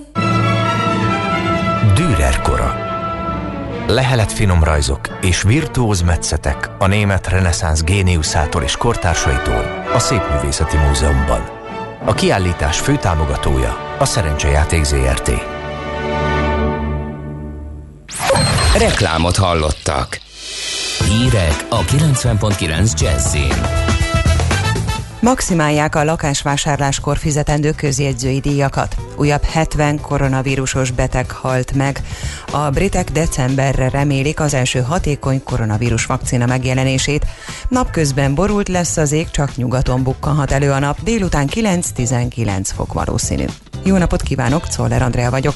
[1.94, 2.88] Dürer kora.
[3.86, 11.58] Lehelet finom rajzok és virtuóz metszetek a német reneszánsz géniuszától és kortársaitól a Szépművészeti Múzeumban.
[12.04, 15.30] A kiállítás főtámogatója a Szerencsejáték ZRT.
[18.78, 20.20] Reklámot hallottak.
[21.08, 23.88] Hírek a 90.9 Jazzin.
[25.20, 28.96] Maximálják a lakásvásárláskor fizetendő közjegyzői díjakat.
[29.16, 32.00] Újabb 70 koronavírusos beteg halt meg.
[32.52, 37.26] A britek decemberre remélik az első hatékony koronavírus vakcina megjelenését.
[37.68, 43.44] Napközben borult lesz az ég, csak nyugaton bukkanhat elő a nap, délután 9-19 fok valószínű.
[43.82, 45.54] Jó napot kívánok, Czoller Andrea vagyok.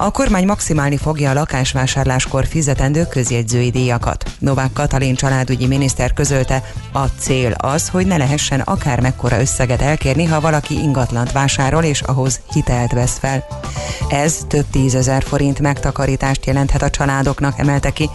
[0.00, 4.30] A kormány maximálni fogja a lakásvásárláskor fizetendő közjegyzői díjakat.
[4.38, 10.24] Novák Katalin családügyi miniszter közölte, a cél az, hogy ne lehessen akár mekkora összeget elkérni,
[10.24, 13.44] ha valaki ingatlant vásárol és ahhoz hitelt vesz fel.
[14.08, 18.10] Ez több tízezer forint megtakarítást jelenthet a családoknak, emelte ki.